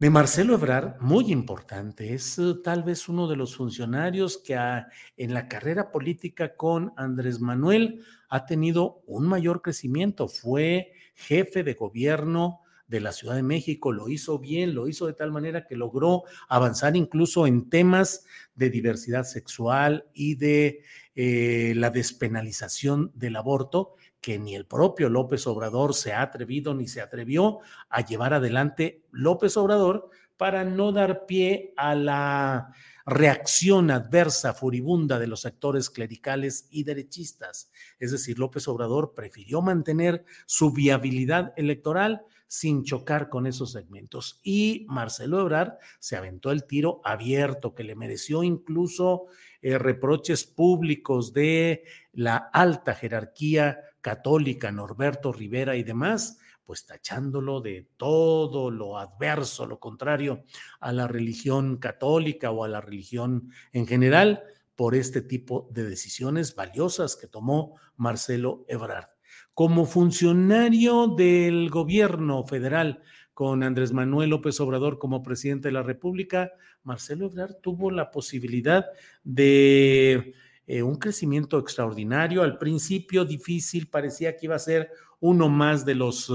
De 0.00 0.10
Marcelo 0.10 0.54
Ebrard, 0.54 1.00
muy 1.00 1.32
importante, 1.32 2.14
es 2.14 2.38
uh, 2.38 2.62
tal 2.62 2.84
vez 2.84 3.08
uno 3.08 3.26
de 3.26 3.34
los 3.34 3.56
funcionarios 3.56 4.38
que 4.38 4.54
ha, 4.54 4.86
en 5.16 5.34
la 5.34 5.48
carrera 5.48 5.90
política 5.90 6.54
con 6.54 6.92
Andrés 6.96 7.40
Manuel 7.40 8.04
ha 8.28 8.46
tenido 8.46 9.02
un 9.06 9.26
mayor 9.26 9.62
crecimiento. 9.62 10.28
Fue 10.28 10.92
jefe 11.14 11.62
de 11.62 11.74
gobierno 11.74 12.60
de 12.88 13.00
la 13.00 13.12
Ciudad 13.12 13.36
de 13.36 13.42
México, 13.42 13.92
lo 13.92 14.08
hizo 14.08 14.38
bien, 14.38 14.74
lo 14.74 14.88
hizo 14.88 15.06
de 15.06 15.12
tal 15.12 15.30
manera 15.30 15.66
que 15.66 15.76
logró 15.76 16.22
avanzar 16.48 16.96
incluso 16.96 17.46
en 17.46 17.68
temas 17.68 18.24
de 18.54 18.70
diversidad 18.70 19.24
sexual 19.24 20.06
y 20.14 20.36
de 20.36 20.82
eh, 21.14 21.74
la 21.76 21.90
despenalización 21.90 23.12
del 23.14 23.36
aborto 23.36 23.94
que 24.20 24.38
ni 24.38 24.54
el 24.54 24.64
propio 24.64 25.10
López 25.10 25.46
Obrador 25.46 25.94
se 25.94 26.12
ha 26.12 26.22
atrevido 26.22 26.74
ni 26.74 26.88
se 26.88 27.02
atrevió 27.02 27.58
a 27.90 28.04
llevar 28.04 28.34
adelante 28.34 29.02
López 29.10 29.56
Obrador 29.56 30.10
para 30.38 30.64
no 30.64 30.92
dar 30.92 31.26
pie 31.26 31.74
a 31.76 31.94
la 31.94 32.72
reacción 33.08 33.90
adversa, 33.90 34.54
furibunda 34.54 35.18
de 35.18 35.26
los 35.26 35.40
sectores 35.40 35.90
clericales 35.90 36.68
y 36.70 36.84
derechistas. 36.84 37.70
Es 37.98 38.12
decir, 38.12 38.38
López 38.38 38.68
Obrador 38.68 39.14
prefirió 39.14 39.62
mantener 39.62 40.24
su 40.46 40.72
viabilidad 40.72 41.52
electoral 41.56 42.22
sin 42.46 42.82
chocar 42.82 43.28
con 43.28 43.46
esos 43.46 43.72
segmentos. 43.72 44.40
Y 44.42 44.86
Marcelo 44.88 45.40
Ebrard 45.40 45.74
se 45.98 46.16
aventó 46.16 46.50
el 46.50 46.64
tiro 46.64 47.00
abierto 47.04 47.74
que 47.74 47.84
le 47.84 47.94
mereció 47.94 48.42
incluso 48.42 49.26
eh, 49.60 49.78
reproches 49.78 50.44
públicos 50.44 51.32
de 51.32 51.84
la 52.12 52.36
alta 52.36 52.94
jerarquía 52.94 53.80
católica, 54.00 54.72
Norberto 54.72 55.32
Rivera 55.32 55.76
y 55.76 55.82
demás, 55.82 56.38
pues 56.68 56.84
tachándolo 56.84 57.62
de 57.62 57.88
todo 57.96 58.70
lo 58.70 58.98
adverso, 58.98 59.64
lo 59.64 59.80
contrario 59.80 60.44
a 60.80 60.92
la 60.92 61.08
religión 61.08 61.78
católica 61.78 62.50
o 62.50 62.62
a 62.62 62.68
la 62.68 62.82
religión 62.82 63.50
en 63.72 63.86
general, 63.86 64.42
por 64.76 64.94
este 64.94 65.22
tipo 65.22 65.70
de 65.72 65.88
decisiones 65.88 66.54
valiosas 66.54 67.16
que 67.16 67.26
tomó 67.26 67.76
Marcelo 67.96 68.66
Ebrard. 68.68 69.08
Como 69.54 69.86
funcionario 69.86 71.06
del 71.16 71.70
gobierno 71.70 72.44
federal, 72.44 73.00
con 73.32 73.62
Andrés 73.62 73.94
Manuel 73.94 74.28
López 74.28 74.60
Obrador 74.60 74.98
como 74.98 75.22
presidente 75.22 75.68
de 75.68 75.72
la 75.72 75.82
República, 75.82 76.52
Marcelo 76.82 77.28
Ebrard 77.28 77.62
tuvo 77.62 77.90
la 77.90 78.10
posibilidad 78.10 78.84
de 79.24 80.34
eh, 80.66 80.82
un 80.82 80.96
crecimiento 80.96 81.58
extraordinario. 81.58 82.42
Al 82.42 82.58
principio 82.58 83.24
difícil, 83.24 83.88
parecía 83.88 84.36
que 84.36 84.44
iba 84.44 84.54
a 84.54 84.58
ser 84.58 84.90
uno 85.20 85.48
más 85.48 85.84
de 85.84 85.94
los 85.94 86.32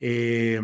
eh, 0.00 0.60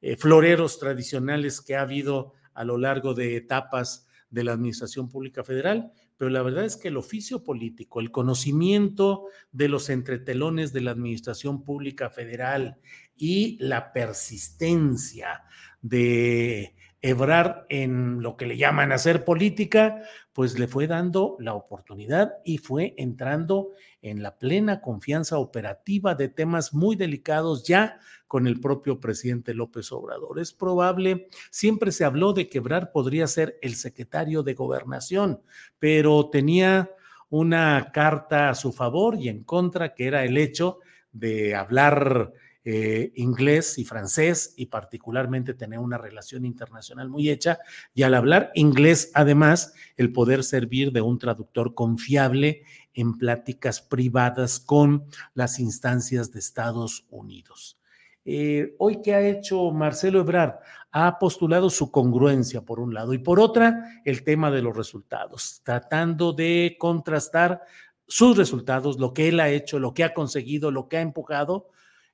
eh, 0.00 0.16
floreros 0.16 0.78
tradicionales 0.78 1.60
que 1.60 1.76
ha 1.76 1.82
habido 1.82 2.34
a 2.54 2.64
lo 2.64 2.78
largo 2.78 3.14
de 3.14 3.36
etapas 3.36 4.06
de 4.30 4.44
la 4.44 4.52
Administración 4.52 5.08
Pública 5.08 5.42
Federal, 5.42 5.92
pero 6.16 6.30
la 6.30 6.42
verdad 6.42 6.64
es 6.64 6.76
que 6.76 6.88
el 6.88 6.96
oficio 6.96 7.42
político, 7.42 8.00
el 8.00 8.10
conocimiento 8.10 9.26
de 9.52 9.68
los 9.68 9.90
entretelones 9.90 10.72
de 10.72 10.82
la 10.82 10.92
Administración 10.92 11.64
Pública 11.64 12.10
Federal 12.10 12.76
y 13.16 13.56
la 13.58 13.92
persistencia 13.92 15.42
de 15.80 16.74
Ebrar 17.02 17.64
en 17.70 18.22
lo 18.22 18.36
que 18.36 18.44
le 18.44 18.58
llaman 18.58 18.92
hacer 18.92 19.24
política, 19.24 20.02
pues 20.34 20.58
le 20.58 20.68
fue 20.68 20.86
dando 20.86 21.36
la 21.40 21.54
oportunidad 21.54 22.34
y 22.44 22.58
fue 22.58 22.94
entrando 22.98 23.70
en 24.02 24.22
la 24.22 24.38
plena 24.38 24.80
confianza 24.80 25.38
operativa 25.38 26.14
de 26.14 26.28
temas 26.28 26.72
muy 26.72 26.96
delicados 26.96 27.64
ya 27.64 27.98
con 28.26 28.46
el 28.46 28.60
propio 28.60 29.00
presidente 29.00 29.54
López 29.54 29.90
Obrador. 29.92 30.38
Es 30.38 30.52
probable, 30.52 31.28
siempre 31.50 31.92
se 31.92 32.04
habló 32.04 32.32
de 32.32 32.48
que 32.48 32.58
Ebrard 32.58 32.92
podría 32.92 33.26
ser 33.26 33.58
el 33.60 33.74
secretario 33.74 34.42
de 34.42 34.54
gobernación, 34.54 35.40
pero 35.78 36.30
tenía 36.30 36.90
una 37.28 37.90
carta 37.92 38.50
a 38.50 38.54
su 38.54 38.72
favor 38.72 39.16
y 39.16 39.28
en 39.28 39.44
contra, 39.44 39.94
que 39.94 40.06
era 40.06 40.24
el 40.24 40.36
hecho 40.36 40.78
de 41.12 41.54
hablar 41.54 42.32
eh, 42.62 43.12
inglés 43.14 43.78
y 43.78 43.86
francés 43.86 44.52
y 44.54 44.66
particularmente 44.66 45.54
tener 45.54 45.78
una 45.78 45.96
relación 45.96 46.44
internacional 46.44 47.08
muy 47.08 47.30
hecha 47.30 47.58
y 47.94 48.02
al 48.02 48.14
hablar 48.14 48.50
inglés 48.54 49.10
además 49.14 49.72
el 49.96 50.12
poder 50.12 50.44
servir 50.44 50.92
de 50.92 51.00
un 51.00 51.18
traductor 51.18 51.74
confiable 51.74 52.64
en 52.94 53.18
pláticas 53.18 53.80
privadas 53.80 54.60
con 54.60 55.04
las 55.34 55.58
instancias 55.60 56.32
de 56.32 56.38
Estados 56.38 57.06
Unidos. 57.10 57.78
Eh, 58.24 58.74
hoy, 58.78 59.00
¿qué 59.02 59.14
ha 59.14 59.26
hecho 59.26 59.70
Marcelo 59.70 60.20
Ebrard? 60.20 60.56
Ha 60.92 61.18
postulado 61.18 61.70
su 61.70 61.90
congruencia, 61.90 62.62
por 62.62 62.80
un 62.80 62.92
lado, 62.92 63.14
y 63.14 63.18
por 63.18 63.40
otra, 63.40 64.02
el 64.04 64.24
tema 64.24 64.50
de 64.50 64.62
los 64.62 64.76
resultados, 64.76 65.62
tratando 65.64 66.32
de 66.32 66.76
contrastar 66.78 67.62
sus 68.06 68.36
resultados, 68.36 68.98
lo 68.98 69.14
que 69.14 69.28
él 69.28 69.40
ha 69.40 69.48
hecho, 69.48 69.78
lo 69.78 69.94
que 69.94 70.04
ha 70.04 70.12
conseguido, 70.12 70.70
lo 70.70 70.88
que 70.88 70.98
ha 70.98 71.00
empujado, 71.00 71.68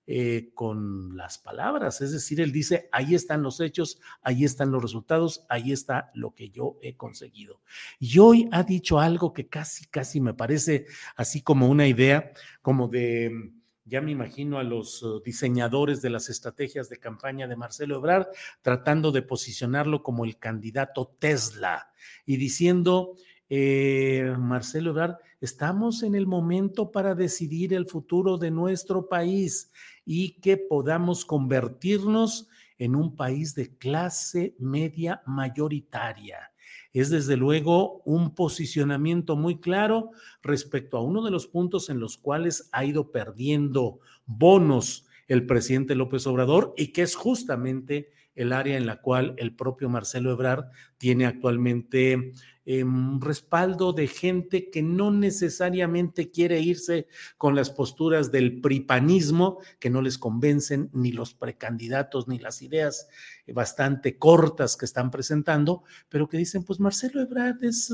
eh, 0.06 0.50
con 0.54 1.16
las 1.16 1.38
palabras. 1.38 2.00
Es 2.00 2.12
decir, 2.12 2.40
él 2.40 2.52
dice, 2.52 2.88
ahí 2.92 3.14
están 3.14 3.42
los 3.42 3.60
hechos, 3.60 4.00
ahí 4.22 4.44
están 4.44 4.70
los 4.70 4.80
resultados, 4.80 5.44
ahí 5.48 5.72
está 5.72 6.10
lo 6.14 6.34
que 6.34 6.50
yo 6.50 6.78
he 6.80 6.96
conseguido. 6.96 7.60
Y 7.98 8.18
hoy 8.18 8.48
ha 8.52 8.62
dicho 8.62 9.00
algo 9.00 9.32
que 9.32 9.48
casi, 9.48 9.86
casi 9.86 10.20
me 10.20 10.34
parece 10.34 10.86
así 11.16 11.42
como 11.42 11.68
una 11.68 11.88
idea, 11.88 12.32
como 12.62 12.86
de, 12.86 13.50
ya 13.84 14.00
me 14.00 14.10
imagino 14.10 14.58
a 14.58 14.64
los 14.64 15.02
uh, 15.02 15.20
diseñadores 15.22 16.02
de 16.02 16.10
las 16.10 16.28
estrategias 16.28 16.88
de 16.88 16.98
campaña 16.98 17.46
de 17.46 17.56
Marcelo 17.56 17.96
Ebrard, 17.96 18.26
tratando 18.62 19.12
de 19.12 19.22
posicionarlo 19.22 20.02
como 20.02 20.25
el 20.25 20.38
candidato 20.38 21.16
Tesla 21.18 21.90
y 22.25 22.36
diciendo, 22.36 23.16
eh, 23.48 24.34
Marcelo 24.38 24.90
Ebrard, 24.90 25.16
estamos 25.40 26.02
en 26.02 26.16
el 26.16 26.26
momento 26.26 26.90
para 26.90 27.14
decidir 27.14 27.75
el 27.75 27.86
futuro 27.86 28.38
de 28.38 28.50
nuestro 28.50 29.08
país 29.08 29.70
y 30.06 30.40
que 30.40 30.56
podamos 30.56 31.26
convertirnos 31.26 32.48
en 32.78 32.94
un 32.94 33.16
país 33.16 33.54
de 33.54 33.76
clase 33.76 34.54
media 34.58 35.22
mayoritaria. 35.26 36.52
es 36.92 37.10
desde 37.10 37.36
luego 37.36 38.02
un 38.04 38.34
posicionamiento 38.34 39.36
muy 39.36 39.60
claro 39.60 40.12
respecto 40.42 40.96
a 40.96 41.02
uno 41.02 41.22
de 41.22 41.30
los 41.30 41.46
puntos 41.46 41.90
en 41.90 42.00
los 42.00 42.16
cuales 42.16 42.70
ha 42.72 42.84
ido 42.86 43.10
perdiendo 43.10 44.00
bonos 44.25 45.06
el 45.28 45.44
presidente 45.44 45.94
López 45.94 46.26
Obrador 46.26 46.72
y 46.76 46.92
que 46.92 47.02
es 47.02 47.14
justamente 47.14 48.10
el 48.36 48.52
área 48.52 48.76
en 48.76 48.86
la 48.86 49.00
cual 49.00 49.34
el 49.38 49.56
propio 49.56 49.88
Marcelo 49.88 50.30
Ebrard 50.30 50.66
tiene 50.98 51.26
actualmente 51.26 52.32
un 52.66 53.20
respaldo 53.20 53.92
de 53.92 54.08
gente 54.08 54.70
que 54.70 54.82
no 54.82 55.12
necesariamente 55.12 56.32
quiere 56.32 56.60
irse 56.60 57.06
con 57.38 57.54
las 57.54 57.70
posturas 57.70 58.32
del 58.32 58.60
pripanismo, 58.60 59.60
que 59.78 59.88
no 59.88 60.02
les 60.02 60.18
convencen 60.18 60.90
ni 60.92 61.12
los 61.12 61.32
precandidatos 61.32 62.26
ni 62.26 62.40
las 62.40 62.62
ideas 62.62 63.06
bastante 63.46 64.18
cortas 64.18 64.76
que 64.76 64.84
están 64.84 65.12
presentando, 65.12 65.84
pero 66.08 66.28
que 66.28 66.38
dicen, 66.38 66.64
pues 66.64 66.80
Marcelo 66.80 67.20
Ebrard 67.20 67.62
es, 67.62 67.92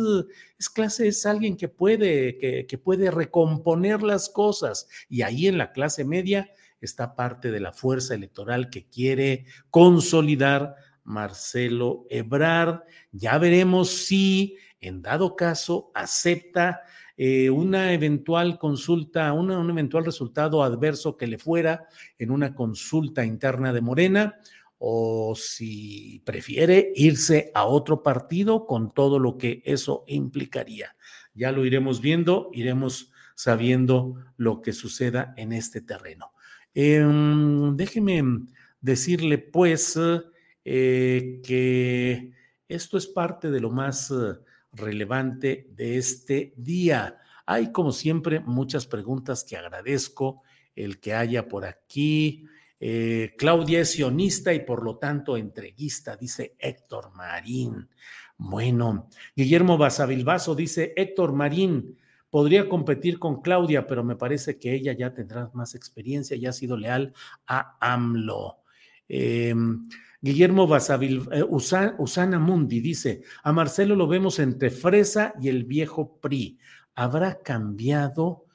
es 0.58 0.70
clase, 0.70 1.06
es 1.08 1.26
alguien 1.26 1.58
que 1.58 1.68
puede, 1.68 2.38
que, 2.38 2.66
que 2.66 2.78
puede 2.78 3.11
recomponer 3.11 4.02
las 4.02 4.30
cosas. 4.30 4.88
Y 5.11 5.20
ahí 5.20 5.49
en 5.49 5.58
la 5.58 5.72
clase 5.72 6.06
media 6.06 6.50
está 6.87 7.15
parte 7.15 7.51
de 7.51 7.61
la 7.61 7.73
fuerza 7.73 8.15
electoral 8.15 8.71
que 8.71 8.87
quiere 8.87 9.47
consolidar 9.71 10.77
Marcelo 11.05 12.07
Ebrard. 12.11 12.83
Ya 13.11 13.39
veremos 13.39 13.91
si, 13.91 14.57
en 14.81 15.03
dado 15.03 15.37
caso, 15.37 15.91
acepta 15.95 16.83
eh, 17.17 17.51
una 17.51 17.93
eventual 17.93 18.59
consulta, 18.59 19.33
un 19.33 19.71
eventual 19.71 20.05
resultado 20.05 20.62
adverso 20.62 21.17
que 21.17 21.27
le 21.27 21.39
fuera 21.39 21.87
en 22.19 22.31
una 22.31 22.55
consulta 22.55 23.25
interna 23.25 23.73
de 23.73 23.81
Morena 23.81 24.37
o 24.79 25.35
si 25.37 26.21
prefiere 26.25 26.93
irse 26.97 27.53
a 27.55 27.67
otro 27.67 28.03
partido 28.03 28.67
con 28.67 28.93
todo 28.93 29.21
lo 29.21 29.39
que 29.39 29.62
eso 29.65 30.03
implicaría. 30.09 30.97
Ya 31.35 31.53
lo 31.53 31.65
iremos 31.65 32.01
viendo, 32.01 32.51
iremos 32.53 33.12
sabiendo 33.37 34.17
lo 34.37 34.61
que 34.61 34.73
suceda 34.73 35.35
en 35.37 35.53
este 35.53 35.81
terreno. 35.81 36.33
Em, 36.75 37.76
déjeme 37.76 38.47
decirle 38.81 39.38
pues 39.38 39.99
eh, 40.64 41.41
que 41.45 42.33
esto 42.69 42.97
es 42.97 43.07
parte 43.07 43.50
de 43.50 43.61
lo 43.61 43.71
más 43.71 44.11
eh, 44.11 44.38
relevante 44.73 45.69
de 45.71 45.99
este 45.99 46.55
día. 46.57 47.19
Hay, 47.47 47.73
como 47.73 47.93
siempre, 47.93 48.41
muchas 48.41 48.87
preguntas 48.87 49.45
que 49.45 49.57
agradezco 49.57 50.43
el 50.75 51.00
que 51.00 51.14
haya 51.14 51.49
por 51.49 51.64
aquí. 51.64 52.47
Eh, 52.81 53.35
Claudia 53.37 53.81
es 53.81 53.93
sionista 53.93 54.52
y 54.52 54.61
por 54.61 54.83
lo 54.83 54.97
tanto 54.97 55.37
entreguista, 55.37 56.17
dice 56.17 56.57
Héctor 56.59 57.12
Marín. 57.14 57.88
Bueno, 58.37 59.09
Guillermo 59.37 59.79
Basavilbaso 59.79 60.55
dice 60.55 60.93
Héctor 60.97 61.33
Marín, 61.33 61.97
podría 62.33 62.67
competir 62.67 63.19
con 63.19 63.43
Claudia, 63.43 63.87
pero 63.87 64.03
me 64.03 64.17
parece 64.17 64.59
que 64.59 64.75
ella 64.75 64.95
ya 64.95 65.12
tendrá 65.12 65.51
más 65.53 65.75
experiencia 65.75 66.35
y 66.35 66.47
ha 66.47 66.53
sido 66.55 66.79
leal 66.79 67.12
a 67.47 67.77
AMLO. 67.79 68.62
Em, 69.07 69.87
Guillermo 70.19 70.67
Basavil, 70.67 71.29
eh, 71.31 71.45
Usana, 71.47 72.39
Mundi 72.39 72.81
dice, 72.81 73.23
a 73.43 73.53
Marcelo 73.53 73.95
lo 73.97 74.09
vemos 74.09 74.39
entre 74.39 74.71
Fresa 74.71 75.35
y 75.43 75.51
el 75.51 75.65
viejo 75.65 76.19
PRI. 76.23 76.59
¿Habrá 76.95 77.43
cambiado? 77.43 78.47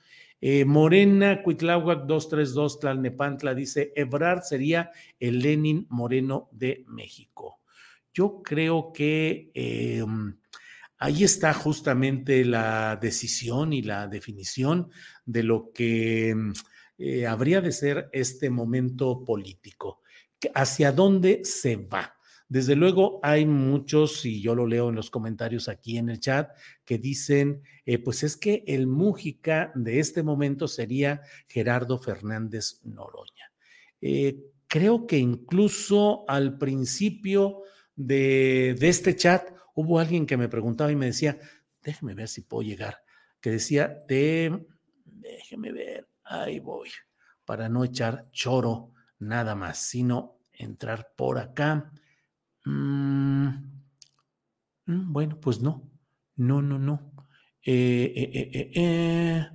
Eh, 0.41 0.65
Morena, 0.65 1.43
Cuitláhuac 1.43 2.07
232, 2.07 2.79
Tlalnepantla 2.79 3.53
dice, 3.53 3.93
Ebrard 3.95 4.41
sería 4.41 4.89
el 5.19 5.37
Lenin 5.37 5.85
Moreno 5.89 6.49
de 6.51 6.83
México. 6.87 7.59
Yo 8.11 8.41
creo 8.41 8.91
que 8.91 9.51
em, 9.53 10.35
Ahí 10.99 11.23
está 11.23 11.53
justamente 11.53 12.43
la 12.43 12.97
decisión 12.99 13.71
y 13.71 13.83
la 13.83 14.07
definición 14.07 14.89
de 15.25 15.43
lo 15.43 15.71
que 15.71 16.33
mm, 16.35 16.53
eh, 16.97 17.27
habría 17.27 17.61
de 17.61 17.71
ser 17.71 18.09
este 18.11 18.49
momento 18.49 19.23
político. 19.23 20.01
¿Hacia 20.55 20.91
dónde 20.91 21.41
se 21.43 21.75
va? 21.75 22.15
Desde 22.49 22.75
luego 22.75 23.19
hay 23.23 23.45
muchos, 23.45 24.25
y 24.25 24.41
yo 24.41 24.55
lo 24.55 24.65
leo 24.65 24.89
en 24.89 24.95
los 24.95 25.09
comentarios 25.09 25.67
aquí 25.67 25.97
en 25.97 26.09
el 26.09 26.19
chat, 26.19 26.49
que 26.85 26.97
dicen, 26.97 27.61
eh, 27.85 27.99
pues 27.99 28.23
es 28.23 28.37
que 28.37 28.63
el 28.67 28.87
Mújica 28.87 29.71
de 29.75 29.99
este 29.99 30.23
momento 30.23 30.67
sería 30.67 31.21
Gerardo 31.47 31.99
Fernández 31.99 32.79
Noroña. 32.83 33.51
Eh, 34.01 34.39
creo 34.67 35.05
que 35.05 35.17
incluso 35.17 36.23
al 36.27 36.57
principio 36.57 37.63
de, 37.95 38.75
de 38.79 38.89
este 38.89 39.15
chat 39.15 39.56
hubo 39.77 39.99
alguien 39.99 40.25
que 40.25 40.37
me 40.37 40.49
preguntaba 40.49 40.91
y 40.91 40.95
me 40.95 41.05
decía, 41.05 41.37
déjeme 41.83 42.15
ver 42.15 42.27
si 42.29 42.41
puedo 42.41 42.63
llegar, 42.67 43.03
que 43.39 43.51
decía, 43.51 44.03
de, 44.07 44.65
déjeme 45.05 45.71
ver, 45.71 46.09
ahí 46.23 46.59
voy, 46.59 46.89
para 47.45 47.69
no 47.69 47.83
echar 47.83 48.27
choro 48.31 48.93
nada 49.19 49.53
más, 49.53 49.77
sino 49.77 50.39
entrar 50.51 51.13
por 51.15 51.37
acá. 51.37 51.91
Mm, 52.65 53.49
mm, 54.87 55.13
bueno, 55.13 55.39
pues 55.39 55.61
no, 55.61 55.87
no, 56.37 56.63
no, 56.63 56.79
no. 56.79 57.13
Eh, 57.63 58.13
eh, 58.15 58.71
eh, 58.73 59.47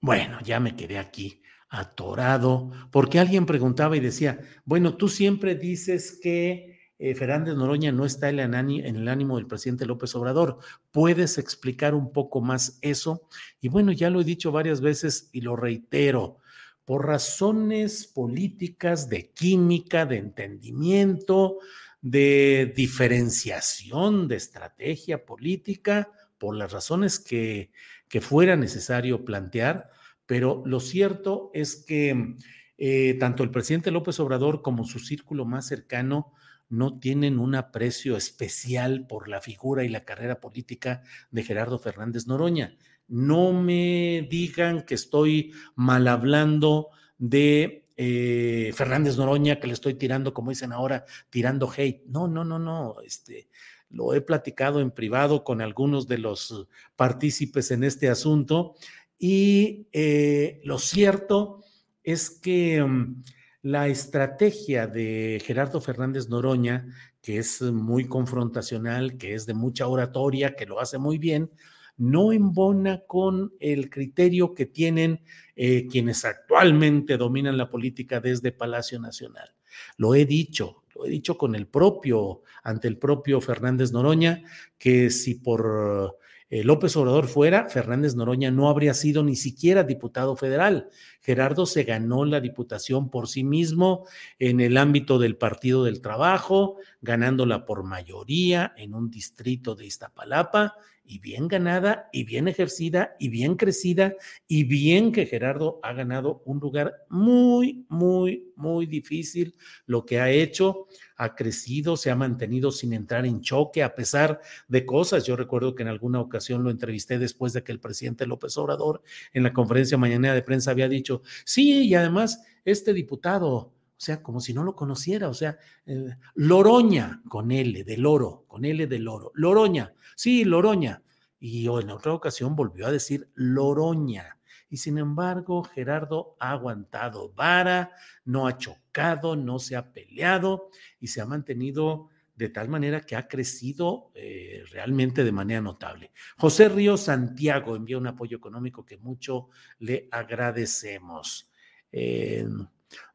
bueno, 0.00 0.38
ya 0.44 0.60
me 0.60 0.76
quedé 0.76 0.96
aquí 0.98 1.42
atorado, 1.70 2.70
porque 2.92 3.18
alguien 3.18 3.46
preguntaba 3.46 3.96
y 3.96 4.00
decía, 4.00 4.38
bueno, 4.64 4.96
tú 4.96 5.08
siempre 5.08 5.56
dices 5.56 6.20
que 6.22 6.69
eh, 7.02 7.14
Fernández 7.14 7.54
Noroña 7.54 7.92
no 7.92 8.04
está 8.04 8.28
en 8.28 8.40
el 8.40 9.08
ánimo 9.08 9.36
del 9.38 9.46
presidente 9.46 9.86
López 9.86 10.14
Obrador. 10.14 10.58
¿Puedes 10.90 11.38
explicar 11.38 11.94
un 11.94 12.12
poco 12.12 12.42
más 12.42 12.78
eso? 12.82 13.26
Y 13.58 13.70
bueno, 13.70 13.90
ya 13.90 14.10
lo 14.10 14.20
he 14.20 14.24
dicho 14.24 14.52
varias 14.52 14.82
veces 14.82 15.30
y 15.32 15.40
lo 15.40 15.56
reitero. 15.56 16.36
Por 16.84 17.06
razones 17.06 18.06
políticas, 18.06 19.08
de 19.08 19.30
química, 19.30 20.04
de 20.04 20.18
entendimiento, 20.18 21.60
de 22.02 22.70
diferenciación, 22.76 24.28
de 24.28 24.36
estrategia 24.36 25.24
política, 25.24 26.12
por 26.36 26.54
las 26.54 26.70
razones 26.70 27.18
que, 27.18 27.70
que 28.08 28.20
fuera 28.20 28.56
necesario 28.56 29.24
plantear, 29.24 29.88
pero 30.26 30.62
lo 30.66 30.80
cierto 30.80 31.50
es 31.54 31.76
que 31.76 32.36
eh, 32.76 33.14
tanto 33.18 33.42
el 33.42 33.50
presidente 33.50 33.90
López 33.90 34.20
Obrador 34.20 34.60
como 34.60 34.84
su 34.84 34.98
círculo 34.98 35.46
más 35.46 35.66
cercano 35.66 36.34
no 36.70 36.98
tienen 36.98 37.38
un 37.38 37.56
aprecio 37.56 38.16
especial 38.16 39.06
por 39.06 39.28
la 39.28 39.40
figura 39.40 39.84
y 39.84 39.88
la 39.88 40.04
carrera 40.04 40.40
política 40.40 41.02
de 41.30 41.42
Gerardo 41.42 41.78
Fernández 41.78 42.26
Noroña. 42.26 42.76
No 43.08 43.52
me 43.52 44.26
digan 44.30 44.82
que 44.82 44.94
estoy 44.94 45.52
mal 45.74 46.06
hablando 46.06 46.90
de 47.18 47.84
eh, 47.96 48.72
Fernández 48.74 49.16
Noroña, 49.16 49.58
que 49.58 49.66
le 49.66 49.72
estoy 49.72 49.94
tirando, 49.94 50.32
como 50.32 50.50
dicen 50.50 50.72
ahora, 50.72 51.04
tirando 51.28 51.70
hate. 51.76 52.04
No, 52.06 52.28
no, 52.28 52.44
no, 52.44 52.60
no. 52.60 52.94
Este, 53.04 53.48
lo 53.90 54.14
he 54.14 54.20
platicado 54.20 54.80
en 54.80 54.92
privado 54.92 55.42
con 55.42 55.60
algunos 55.60 56.06
de 56.06 56.18
los 56.18 56.68
partícipes 56.94 57.72
en 57.72 57.82
este 57.82 58.08
asunto 58.08 58.76
y 59.18 59.88
eh, 59.92 60.60
lo 60.64 60.78
cierto 60.78 61.64
es 62.04 62.30
que... 62.30 62.82
Mm, 62.82 63.22
la 63.62 63.88
estrategia 63.88 64.86
de 64.86 65.42
Gerardo 65.44 65.80
Fernández 65.80 66.28
Noroña, 66.28 66.86
que 67.20 67.38
es 67.38 67.60
muy 67.60 68.06
confrontacional, 68.06 69.18
que 69.18 69.34
es 69.34 69.46
de 69.46 69.54
mucha 69.54 69.86
oratoria, 69.86 70.54
que 70.54 70.66
lo 70.66 70.80
hace 70.80 70.98
muy 70.98 71.18
bien, 71.18 71.50
no 71.98 72.32
embona 72.32 73.02
con 73.06 73.52
el 73.60 73.90
criterio 73.90 74.54
que 74.54 74.64
tienen 74.64 75.20
eh, 75.54 75.86
quienes 75.86 76.24
actualmente 76.24 77.18
dominan 77.18 77.58
la 77.58 77.68
política 77.68 78.20
desde 78.20 78.52
Palacio 78.52 78.98
Nacional. 78.98 79.54
Lo 79.98 80.14
he 80.14 80.24
dicho, 80.24 80.84
lo 80.94 81.04
he 81.04 81.10
dicho 81.10 81.36
con 81.36 81.54
el 81.54 81.66
propio, 81.66 82.42
ante 82.62 82.88
el 82.88 82.96
propio 82.96 83.42
Fernández 83.42 83.92
Noroña, 83.92 84.42
que 84.78 85.10
si 85.10 85.34
por 85.34 86.16
López 86.50 86.96
Obrador 86.96 87.28
fuera, 87.28 87.68
Fernández 87.68 88.16
Noroña 88.16 88.50
no 88.50 88.68
habría 88.68 88.92
sido 88.92 89.22
ni 89.22 89.36
siquiera 89.36 89.84
diputado 89.84 90.34
federal. 90.34 90.88
Gerardo 91.20 91.64
se 91.64 91.84
ganó 91.84 92.24
la 92.24 92.40
diputación 92.40 93.08
por 93.08 93.28
sí 93.28 93.44
mismo 93.44 94.06
en 94.40 94.60
el 94.60 94.76
ámbito 94.76 95.20
del 95.20 95.36
Partido 95.36 95.84
del 95.84 96.00
Trabajo, 96.00 96.78
ganándola 97.00 97.64
por 97.64 97.84
mayoría 97.84 98.74
en 98.76 98.94
un 98.94 99.10
distrito 99.10 99.76
de 99.76 99.86
Iztapalapa 99.86 100.74
y 101.04 101.18
bien 101.18 101.48
ganada 101.48 102.08
y 102.12 102.24
bien 102.24 102.46
ejercida 102.46 103.16
y 103.18 103.28
bien 103.28 103.56
crecida 103.56 104.14
y 104.46 104.64
bien 104.64 105.10
que 105.10 105.26
Gerardo 105.26 105.80
ha 105.82 105.92
ganado 105.92 106.42
un 106.44 106.60
lugar 106.60 106.94
muy, 107.08 107.84
muy, 107.88 108.52
muy 108.54 108.86
difícil. 108.86 109.56
Lo 109.86 110.06
que 110.06 110.20
ha 110.20 110.30
hecho, 110.30 110.86
ha 111.16 111.34
crecido, 111.34 111.96
se 111.96 112.10
ha 112.10 112.16
mantenido 112.16 112.70
sin 112.70 112.92
entrar 112.92 113.26
en 113.26 113.40
choque 113.40 113.82
a 113.82 113.94
pesar 113.94 114.40
de 114.68 114.86
cosas. 114.86 115.26
Yo 115.26 115.36
recuerdo 115.36 115.74
que 115.74 115.82
en 115.82 115.88
alguna 115.88 116.20
ocasión 116.20 116.62
lo 116.62 116.70
entrevisté 116.70 117.18
después 117.18 117.52
de 117.52 117.64
que 117.64 117.72
el 117.72 117.80
presidente 117.80 118.26
López 118.26 118.56
Obrador 118.56 119.02
en 119.32 119.42
la 119.42 119.52
conferencia 119.52 119.98
mañana 119.98 120.32
de 120.32 120.42
prensa 120.42 120.70
había 120.70 120.88
dicho, 120.88 121.22
sí, 121.44 121.88
y 121.88 121.94
además 121.94 122.42
este 122.64 122.92
diputado, 122.92 123.72
o 124.00 124.02
sea, 124.02 124.22
como 124.22 124.40
si 124.40 124.54
no 124.54 124.64
lo 124.64 124.74
conociera, 124.74 125.28
o 125.28 125.34
sea, 125.34 125.58
eh, 125.84 126.16
Loroña 126.36 127.20
con 127.28 127.52
L 127.52 127.84
de 127.84 127.98
loro, 127.98 128.46
con 128.48 128.64
L 128.64 128.86
de 128.86 128.98
loro, 128.98 129.30
Loroña, 129.34 129.92
sí, 130.16 130.46
Loroña. 130.46 131.02
Y 131.38 131.66
en 131.66 131.90
otra 131.90 132.14
ocasión 132.14 132.56
volvió 132.56 132.86
a 132.86 132.92
decir 132.92 133.28
Loroña. 133.34 134.38
Y 134.70 134.78
sin 134.78 134.96
embargo, 134.96 135.64
Gerardo 135.64 136.34
ha 136.40 136.52
aguantado 136.52 137.34
vara, 137.34 137.92
no 138.24 138.46
ha 138.46 138.56
chocado, 138.56 139.36
no 139.36 139.58
se 139.58 139.76
ha 139.76 139.92
peleado 139.92 140.70
y 140.98 141.08
se 141.08 141.20
ha 141.20 141.26
mantenido 141.26 142.08
de 142.34 142.48
tal 142.48 142.70
manera 142.70 143.02
que 143.02 143.16
ha 143.16 143.28
crecido 143.28 144.12
eh, 144.14 144.64
realmente 144.70 145.24
de 145.24 145.32
manera 145.32 145.60
notable. 145.60 146.12
José 146.38 146.70
Río 146.70 146.96
Santiago 146.96 147.76
envía 147.76 147.98
un 147.98 148.06
apoyo 148.06 148.38
económico 148.38 148.82
que 148.82 148.96
mucho 148.96 149.50
le 149.80 150.08
agradecemos. 150.10 151.50
Eh, 151.92 152.46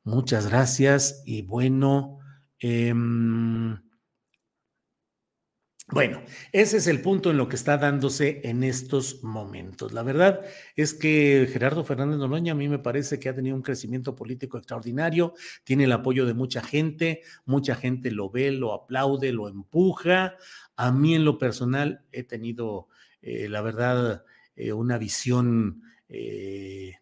muchas 0.06 0.48
gracias 0.48 1.22
y 1.26 1.41
bueno, 1.41 2.20
em, 2.60 3.78
bueno, 5.88 6.24
ese 6.52 6.78
es 6.78 6.88
el 6.88 7.02
punto 7.02 7.30
en 7.30 7.38
lo 7.38 7.48
que 7.48 7.56
está 7.56 7.78
dándose 7.78 8.41
en 8.44 8.63
estos 8.63 9.24
momentos. 9.24 9.94
La 9.94 10.02
verdad 10.02 10.41
es 10.76 10.96
que 10.96 11.48
Gerardo 11.52 11.84
Fernández 11.84 12.18
Noroña 12.18 12.54
a 12.54 12.56
mí 12.56 12.68
me 12.68 12.80
parece 12.80 13.20
que 13.20 13.30
ha 13.30 13.36
tenido 13.36 13.56
un 13.56 13.62
crecimiento 13.62 14.15
político 14.15 14.58
extraordinario, 14.58 15.34
tiene 15.63 15.84
el 15.84 15.91
apoyo 15.91 16.26
de 16.26 16.34
mucha 16.34 16.63
gente, 16.63 17.22
mucha 17.46 17.76
gente 17.76 18.10
lo 18.10 18.32
ve, 18.32 18.52
lo 18.52 18.74
aplaude, 18.74 19.32
lo 19.32 19.48
empuja. 19.48 20.38
A 20.76 20.91
mí 20.91 21.13
en 21.13 21.24
lo 21.24 21.38
personal 21.38 22.04
he 22.12 22.24
tenido, 22.24 22.88
eh, 23.22 23.48
la 23.48 23.62
verdad, 23.62 24.24
eh, 24.56 24.74
una 24.74 24.98
visión... 24.98 25.84
Eh, 26.10 26.94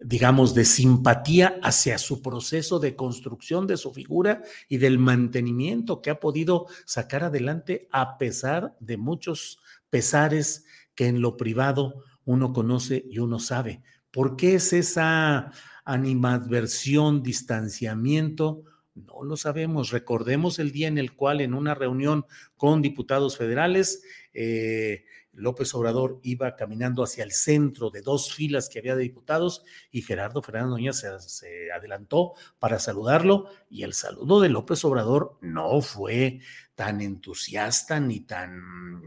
digamos, 0.00 0.54
de 0.54 0.64
simpatía 0.64 1.58
hacia 1.62 1.98
su 1.98 2.22
proceso 2.22 2.78
de 2.78 2.96
construcción 2.96 3.66
de 3.66 3.76
su 3.76 3.92
figura 3.92 4.42
y 4.68 4.78
del 4.78 4.98
mantenimiento 4.98 6.00
que 6.00 6.10
ha 6.10 6.20
podido 6.20 6.66
sacar 6.84 7.24
adelante 7.24 7.88
a 7.90 8.16
pesar 8.18 8.76
de 8.80 8.96
muchos 8.96 9.60
pesares 9.90 10.64
que 10.94 11.06
en 11.06 11.20
lo 11.20 11.36
privado 11.36 12.04
uno 12.24 12.52
conoce 12.52 13.04
y 13.10 13.18
uno 13.18 13.38
sabe. 13.38 13.82
¿Por 14.10 14.36
qué 14.36 14.54
es 14.54 14.72
esa 14.72 15.52
animadversión, 15.84 17.22
distanciamiento? 17.22 18.64
No 19.06 19.22
lo 19.24 19.36
sabemos. 19.36 19.90
Recordemos 19.90 20.58
el 20.58 20.72
día 20.72 20.88
en 20.88 20.98
el 20.98 21.14
cual 21.14 21.40
en 21.40 21.54
una 21.54 21.74
reunión 21.74 22.26
con 22.56 22.82
diputados 22.82 23.36
federales, 23.36 24.02
eh, 24.32 25.04
López 25.38 25.72
Obrador 25.74 26.20
iba 26.22 26.56
caminando 26.56 27.02
hacia 27.02 27.24
el 27.24 27.32
centro 27.32 27.90
de 27.90 28.02
dos 28.02 28.34
filas 28.34 28.68
que 28.68 28.80
había 28.80 28.96
de 28.96 29.02
diputados 29.02 29.62
y 29.90 30.02
Gerardo 30.02 30.42
Fernández 30.42 30.70
Doña 30.70 30.92
se, 30.92 31.72
adelantó 31.72 32.34
para 32.58 32.78
saludarlo 32.78 33.48
y 33.70 33.84
el 33.84 33.94
saludo 33.94 34.40
de 34.40 34.48
López 34.48 34.84
Obrador 34.84 35.38
no 35.40 35.80
fue 35.80 36.40
tan 36.74 37.00
entusiasta 37.00 38.00
ni 38.00 38.20
tan, 38.20 39.02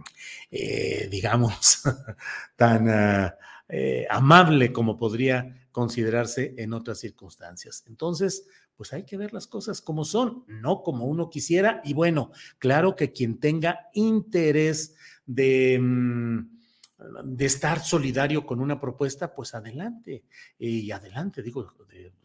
eh, 0.49 1.07
digamos, 1.11 1.83
tan 2.55 2.89
ah, 2.89 3.35
eh, 3.67 4.07
amable 4.09 4.71
como 4.71 4.97
podría 4.97 5.67
considerarse 5.71 6.53
en 6.57 6.73
otras 6.73 6.99
circunstancias. 6.99 7.83
Entonces, 7.87 8.45
pues 8.81 8.93
hay 8.93 9.03
que 9.03 9.15
ver 9.15 9.31
las 9.31 9.45
cosas 9.45 9.79
como 9.79 10.03
son, 10.03 10.43
no 10.47 10.81
como 10.81 11.05
uno 11.05 11.29
quisiera. 11.29 11.83
Y 11.83 11.93
bueno, 11.93 12.31
claro 12.57 12.95
que 12.95 13.11
quien 13.11 13.39
tenga 13.39 13.89
interés 13.93 14.95
de, 15.23 15.77
mm, 15.79 16.49
de 17.25 17.45
estar 17.45 17.79
solidario 17.83 18.43
con 18.43 18.59
una 18.59 18.81
propuesta, 18.81 19.35
pues 19.35 19.53
adelante. 19.53 20.23
Y 20.57 20.89
adelante, 20.89 21.43
digo, 21.43 21.75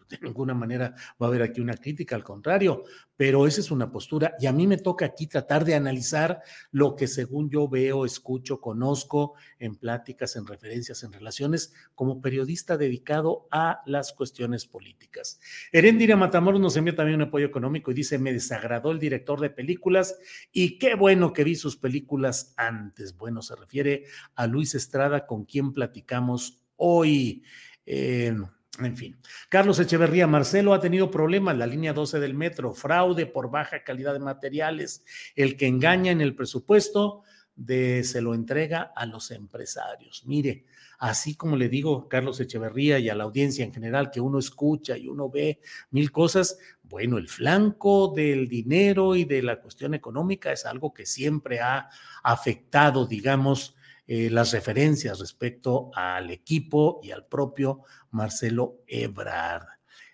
de 0.10 0.18
ninguna 0.22 0.54
manera 0.54 0.94
va 1.20 1.26
a 1.26 1.28
haber 1.28 1.42
aquí 1.42 1.60
una 1.60 1.76
crítica, 1.76 2.16
al 2.16 2.24
contrario, 2.24 2.84
pero 3.16 3.46
esa 3.46 3.60
es 3.60 3.70
una 3.70 3.90
postura 3.90 4.34
y 4.38 4.46
a 4.46 4.52
mí 4.52 4.66
me 4.66 4.76
toca 4.76 5.06
aquí 5.06 5.26
tratar 5.26 5.64
de 5.64 5.74
analizar 5.74 6.42
lo 6.70 6.96
que 6.96 7.06
según 7.06 7.48
yo 7.50 7.68
veo, 7.68 8.04
escucho, 8.04 8.60
conozco 8.60 9.34
en 9.58 9.76
pláticas, 9.76 10.36
en 10.36 10.46
referencias, 10.46 11.02
en 11.02 11.12
relaciones, 11.12 11.72
como 11.94 12.20
periodista 12.20 12.76
dedicado 12.76 13.48
a 13.50 13.80
las 13.86 14.12
cuestiones 14.12 14.66
políticas. 14.66 15.40
Erendira 15.72 16.16
Matamoros 16.16 16.60
nos 16.60 16.76
envía 16.76 16.94
también 16.94 17.20
un 17.20 17.28
apoyo 17.28 17.46
económico 17.46 17.90
y 17.90 17.94
dice, 17.94 18.18
me 18.18 18.32
desagradó 18.32 18.90
el 18.90 18.98
director 18.98 19.40
de 19.40 19.50
películas 19.50 20.16
y 20.52 20.78
qué 20.78 20.94
bueno 20.94 21.32
que 21.32 21.44
vi 21.44 21.56
sus 21.56 21.76
películas 21.76 22.54
antes. 22.56 23.16
Bueno, 23.16 23.42
se 23.42 23.56
refiere 23.56 24.04
a 24.34 24.46
Luis 24.46 24.74
Estrada, 24.74 25.26
con 25.26 25.44
quien 25.44 25.72
platicamos 25.72 26.62
hoy. 26.76 27.42
Eh, 27.84 28.36
en 28.80 28.96
fin, 28.96 29.16
Carlos 29.48 29.78
Echeverría, 29.78 30.26
Marcelo 30.26 30.74
ha 30.74 30.80
tenido 30.80 31.10
problemas, 31.10 31.56
la 31.56 31.66
línea 31.66 31.92
12 31.92 32.20
del 32.20 32.34
metro, 32.34 32.74
fraude 32.74 33.26
por 33.26 33.50
baja 33.50 33.84
calidad 33.84 34.12
de 34.12 34.20
materiales, 34.20 35.04
el 35.34 35.56
que 35.56 35.66
engaña 35.66 36.12
en 36.12 36.20
el 36.20 36.34
presupuesto 36.34 37.22
de, 37.54 38.04
se 38.04 38.20
lo 38.20 38.34
entrega 38.34 38.92
a 38.94 39.06
los 39.06 39.30
empresarios. 39.30 40.24
Mire, 40.26 40.66
así 40.98 41.34
como 41.34 41.56
le 41.56 41.68
digo, 41.68 42.08
Carlos 42.08 42.38
Echeverría 42.38 42.98
y 42.98 43.08
a 43.08 43.14
la 43.14 43.24
audiencia 43.24 43.64
en 43.64 43.72
general, 43.72 44.10
que 44.10 44.20
uno 44.20 44.38
escucha 44.38 44.96
y 44.96 45.08
uno 45.08 45.30
ve 45.30 45.60
mil 45.90 46.12
cosas, 46.12 46.58
bueno, 46.82 47.18
el 47.18 47.28
flanco 47.28 48.12
del 48.14 48.48
dinero 48.48 49.16
y 49.16 49.24
de 49.24 49.42
la 49.42 49.60
cuestión 49.60 49.94
económica 49.94 50.52
es 50.52 50.66
algo 50.66 50.92
que 50.92 51.06
siempre 51.06 51.60
ha 51.60 51.88
afectado, 52.22 53.06
digamos, 53.06 53.74
eh, 54.08 54.30
las 54.30 54.52
referencias 54.52 55.18
respecto 55.18 55.90
al 55.92 56.30
equipo 56.30 57.00
y 57.02 57.10
al 57.10 57.26
propio 57.26 57.82
Marcelo 58.12 58.82
Ebrard. 58.86 59.66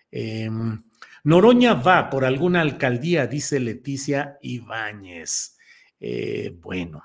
Em, 0.09 0.83
Noroña 1.23 1.75
va 1.75 2.09
por 2.09 2.25
alguna 2.25 2.61
alcaldía, 2.61 3.27
dice 3.27 3.59
Leticia 3.59 4.39
Ibáñez. 4.41 5.57
Eh, 5.99 6.57
bueno, 6.59 7.03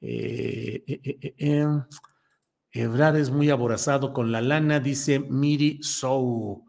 eh, 0.00 0.84
em, 1.36 1.82
Ebrard 2.70 3.16
es 3.16 3.30
muy 3.30 3.50
aborazado 3.50 4.12
con 4.12 4.30
la 4.30 4.40
lana, 4.40 4.78
dice 4.78 5.18
Miri 5.18 5.80
Sou. 5.82 6.64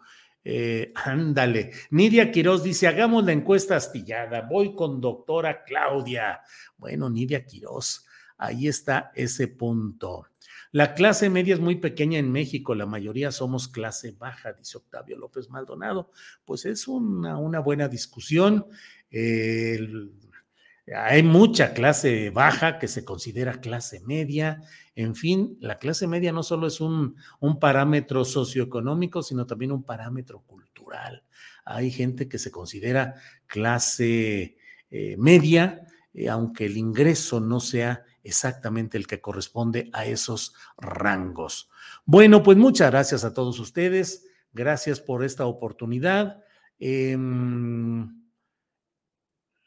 ándale. 0.95 1.71
Nidia 1.91 2.31
Quiroz 2.31 2.63
dice: 2.63 2.87
Hagamos 2.87 3.23
la 3.25 3.31
encuesta 3.31 3.75
astillada. 3.75 4.41
Voy 4.41 4.73
con 4.73 4.99
doctora 4.99 5.63
Claudia. 5.63 6.41
Bueno, 6.77 7.11
Nidia 7.11 7.45
Quiroz, 7.45 8.07
Ahí 8.41 8.67
está 8.67 9.11
ese 9.13 9.47
punto. 9.47 10.25
La 10.71 10.95
clase 10.95 11.29
media 11.29 11.53
es 11.53 11.59
muy 11.59 11.75
pequeña 11.75 12.17
en 12.17 12.31
México, 12.31 12.73
la 12.73 12.87
mayoría 12.87 13.31
somos 13.31 13.67
clase 13.67 14.15
baja, 14.17 14.53
dice 14.53 14.79
Octavio 14.79 15.15
López 15.15 15.51
Maldonado. 15.51 16.09
Pues 16.43 16.65
es 16.65 16.87
una, 16.87 17.59
buena 17.59 17.87
discusión. 17.87 18.65
hay 19.11 21.21
mucha 21.21 21.75
clase 21.75 22.31
baja 22.31 22.79
que 22.79 22.87
se 22.87 23.05
considera 23.05 23.61
clase 23.61 24.01
media. 24.07 24.63
En 24.95 25.13
fin, 25.13 25.55
la 25.59 25.77
clase 25.77 26.07
media 26.07 26.31
no 26.31 26.41
solo 26.41 26.65
es 26.65 26.81
un, 26.81 27.15
parámetro 27.59 28.25
socioeconómico, 28.25 29.21
sino 29.21 29.45
también 29.45 29.71
un 29.71 29.83
parámetro 29.83 30.41
cultural. 30.47 31.23
Hay 31.63 31.91
gente 31.91 32.27
que 32.27 32.39
se 32.39 32.49
considera 32.49 33.13
clase 33.45 34.57
eh, 34.89 35.15
media, 35.19 35.85
eh, 36.11 36.27
aunque 36.27 36.65
el 36.65 36.77
ingreso 36.77 37.39
no 37.39 37.59
sea 37.59 38.03
exactamente 38.23 38.97
el 38.97 39.07
que 39.07 39.21
corresponde 39.21 39.89
a 39.93 40.05
esos 40.05 40.53
rangos. 40.77 41.69
Bueno, 42.05 42.43
pues 42.43 42.57
muchas 42.57 42.91
gracias 42.91 43.23
a 43.23 43.33
todos 43.33 43.59
ustedes. 43.59 44.25
Gracias 44.53 44.99
por 44.99 45.23
esta 45.23 45.45
oportunidad. 45.45 46.43
Em, 46.77 48.03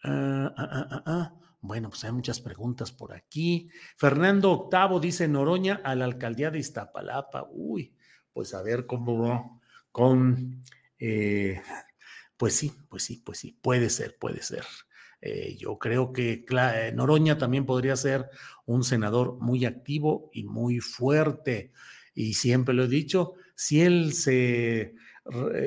ah, 0.03 0.55
ah, 0.57 1.03
ah, 1.07 1.35
bueno, 1.61 1.89
pues 1.89 2.05
hay 2.05 2.13
muchas 2.13 2.41
preguntas 2.41 2.93
por 2.93 3.15
aquí. 3.15 3.71
Fernando 3.97 4.53
Octavo 4.53 5.01
dice 5.01 5.27
Noroña 5.29 5.81
a 5.83 5.95
la 5.95 6.05
alcaldía 6.05 6.51
de 6.51 6.59
Iztapalapa. 6.59 7.49
Uy, 7.51 7.97
pues 8.33 8.53
a 8.53 8.63
ver 8.63 8.87
cómo 8.87 9.19
va 9.19 9.45
con... 9.91 10.63
Eh, 10.99 11.63
pues 12.37 12.55
sí, 12.57 12.73
pues 12.89 13.05
sí, 13.05 13.23
pues 13.25 13.39
sí, 13.39 13.59
puede 13.63 13.89
ser, 13.89 14.19
puede 14.19 14.43
ser. 14.43 14.65
Eh, 15.27 15.57
yo 15.59 15.79
creo 15.79 16.13
que 16.13 16.45
Noroña 16.93 17.39
también 17.39 17.65
podría 17.65 17.97
ser 17.97 18.29
un 18.67 18.85
senador 18.85 19.39
muy 19.41 19.65
activo 19.65 20.29
y 20.35 20.45
muy 20.45 20.81
fuerte. 20.81 21.73
Y 22.15 22.35
siempre 22.35 22.75
lo 22.75 22.85
he 22.85 22.89
dicho, 22.89 23.33
si 23.55 23.81
él 23.81 24.13
se, 24.13 24.95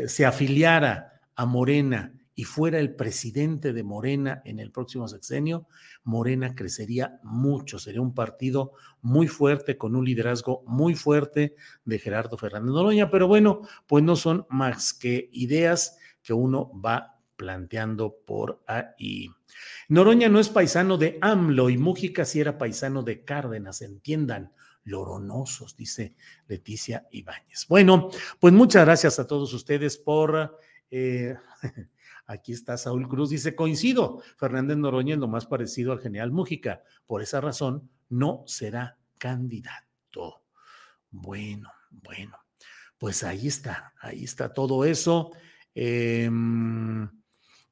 se 0.05 0.25
afiliara 0.27 1.21
a 1.35 1.47
Morena 1.47 2.13
y 2.35 2.43
fuera 2.43 2.77
el 2.77 2.93
presidente 2.93 3.73
de 3.73 3.83
Morena 3.83 4.43
en 4.45 4.59
el 4.59 4.71
próximo 4.71 5.07
sexenio, 5.07 5.65
Morena 6.03 6.53
crecería 6.53 7.19
mucho, 7.23 7.79
sería 7.79 8.01
un 8.01 8.13
partido 8.13 8.73
muy 9.01 9.27
fuerte, 9.27 9.75
con 9.75 9.95
un 9.95 10.05
liderazgo 10.05 10.63
muy 10.67 10.93
fuerte 10.93 11.55
de 11.83 11.97
Gerardo 11.97 12.37
Fernández 12.37 12.75
Noroña, 12.75 13.09
pero 13.09 13.27
bueno, 13.27 13.61
pues 13.87 14.03
no 14.03 14.15
son 14.15 14.45
más 14.49 14.93
que 14.93 15.31
ideas 15.33 15.97
que 16.21 16.33
uno 16.33 16.71
va 16.79 17.16
planteando 17.37 18.17
por 18.25 18.61
ahí. 18.67 19.29
Noroña 19.87 20.27
no 20.27 20.39
es 20.39 20.49
paisano 20.49 20.97
de 20.97 21.17
AMLO 21.21 21.69
y 21.69 21.77
Mújica 21.77 22.25
sí 22.25 22.41
era 22.41 22.57
paisano 22.57 23.03
de 23.03 23.23
Cárdenas, 23.23 23.81
entiendan, 23.81 24.51
loronosos, 24.83 25.75
dice 25.77 26.15
Leticia 26.47 27.07
Ibáñez. 27.11 27.67
Bueno, 27.67 28.09
pues 28.39 28.53
muchas 28.53 28.85
gracias 28.85 29.19
a 29.19 29.27
todos 29.27 29.53
ustedes 29.53 29.97
por 29.97 30.59
Eh, 30.89 31.35
aquí 32.27 32.53
está 32.53 32.77
Saúl 32.77 33.07
Cruz, 33.09 33.29
dice, 33.29 33.55
coincido, 33.55 34.21
Fernández 34.37 34.77
Noroña 34.77 35.15
es 35.15 35.19
lo 35.19 35.27
más 35.27 35.45
parecido 35.45 35.91
al 35.91 35.99
general 35.99 36.31
Mújica. 36.31 36.81
Por 37.05 37.21
esa 37.21 37.41
razón, 37.41 37.89
no 38.09 38.43
será 38.47 38.97
candidato. 39.17 40.43
Bueno, 41.11 41.71
bueno, 41.91 42.37
pues 42.97 43.23
ahí 43.23 43.47
está, 43.47 43.93
ahí 43.99 44.23
está 44.23 44.53
todo 44.53 44.85
eso. 44.85 45.31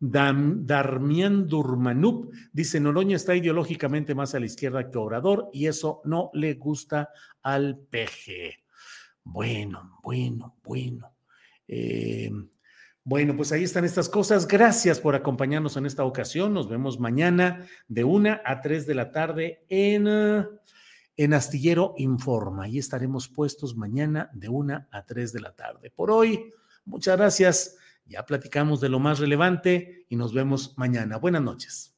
Em, 0.01 0.65
Darmian 0.65 1.47
Durmanup 1.47 2.34
dice: 2.51 2.79
Noroña 2.79 3.15
está 3.15 3.36
ideológicamente 3.36 4.15
más 4.15 4.36
a 4.36 4.39
la 4.39 4.45
izquierda 4.45 4.89
que 4.89 4.97
Obrador 4.97 5.49
y 5.53 5.67
eso 5.67 6.01
no 6.05 6.29
le 6.34 6.53
gusta 6.55 7.10
al 7.41 7.77
PG. 7.77 8.65
Bueno, 9.23 9.99
bueno, 10.03 10.58
bueno. 10.63 11.15
Em, 11.67 12.49
bueno, 13.03 13.36
pues 13.36 13.51
ahí 13.51 13.63
están 13.63 13.86
estas 13.86 14.10
cosas. 14.10 14.47
Gracias 14.47 14.99
por 14.99 15.15
acompañarnos 15.15 15.77
en 15.77 15.86
esta 15.86 16.03
ocasión. 16.03 16.53
Nos 16.53 16.67
vemos 16.67 16.99
mañana 16.99 17.65
de 17.88 18.03
una 18.03 18.41
a 18.43 18.62
tres 18.62 18.88
de 18.88 18.95
la 18.95 19.12
tarde 19.12 19.63
en, 19.69 20.08
en 21.15 21.34
Astillero 21.34 21.93
Informa. 21.97 22.63
Ahí 22.63 22.79
estaremos 22.79 23.29
puestos 23.29 23.75
mañana 23.75 24.29
de 24.34 24.49
una 24.49 24.88
a 24.91 25.05
tres 25.05 25.31
de 25.34 25.41
la 25.41 25.53
tarde. 25.53 25.91
Por 25.91 26.10
hoy, 26.12 26.51
muchas 26.84 27.15
gracias. 27.15 27.77
Ya 28.06 28.24
platicamos 28.26 28.80
de 28.80 28.89
lo 28.89 29.00
más 29.00 29.20
relevante 29.20 30.06
y 30.10 30.15
nos 30.15 30.34
vemos 30.34 30.74
mañana. 30.78 31.18
Buenas 31.18 31.41
noches. 31.41 31.91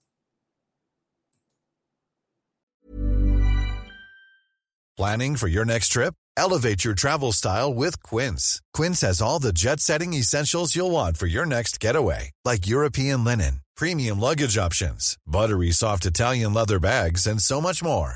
Planning 4.97 5.35
for 5.35 5.47
your 5.47 5.63
next 5.63 5.89
trip? 5.89 6.15
Elevate 6.35 6.83
your 6.83 6.95
travel 6.95 7.31
style 7.31 7.71
with 7.71 8.01
Quince. 8.01 8.61
Quince 8.73 9.01
has 9.01 9.21
all 9.21 9.37
the 9.37 9.53
jet 9.53 9.79
setting 9.79 10.13
essentials 10.13 10.75
you'll 10.75 10.89
want 10.89 11.17
for 11.17 11.27
your 11.27 11.45
next 11.45 11.79
getaway, 11.79 12.31
like 12.43 12.65
European 12.67 13.23
linen, 13.23 13.61
premium 13.75 14.19
luggage 14.19 14.57
options, 14.57 15.15
buttery 15.27 15.71
soft 15.71 16.05
Italian 16.07 16.53
leather 16.53 16.79
bags, 16.79 17.27
and 17.27 17.39
so 17.39 17.61
much 17.61 17.83
more. 17.83 18.15